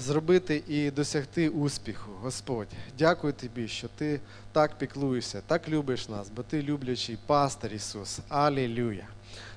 зробити 0.00 0.62
і 0.68 0.90
досягти 0.90 1.48
успіху. 1.48 2.10
Господь, 2.22 2.68
дякую 2.98 3.32
Тобі, 3.32 3.68
що 3.68 3.88
Ти 3.88 4.20
так 4.52 4.78
піклуєшся, 4.78 5.42
так 5.46 5.68
любиш 5.68 6.08
нас, 6.08 6.30
бо 6.36 6.42
Ти 6.42 6.62
люблячий 6.62 7.18
пастир 7.26 7.72
Ісус. 7.74 8.18
Алілюя! 8.28 9.06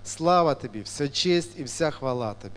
Слава 0.04 0.56
Тобі, 0.56 0.82
вся 0.82 1.10
честь 1.10 1.60
і 1.60 1.64
вся 1.64 1.92
хвала 1.92 2.34
Тобі. 2.34 2.54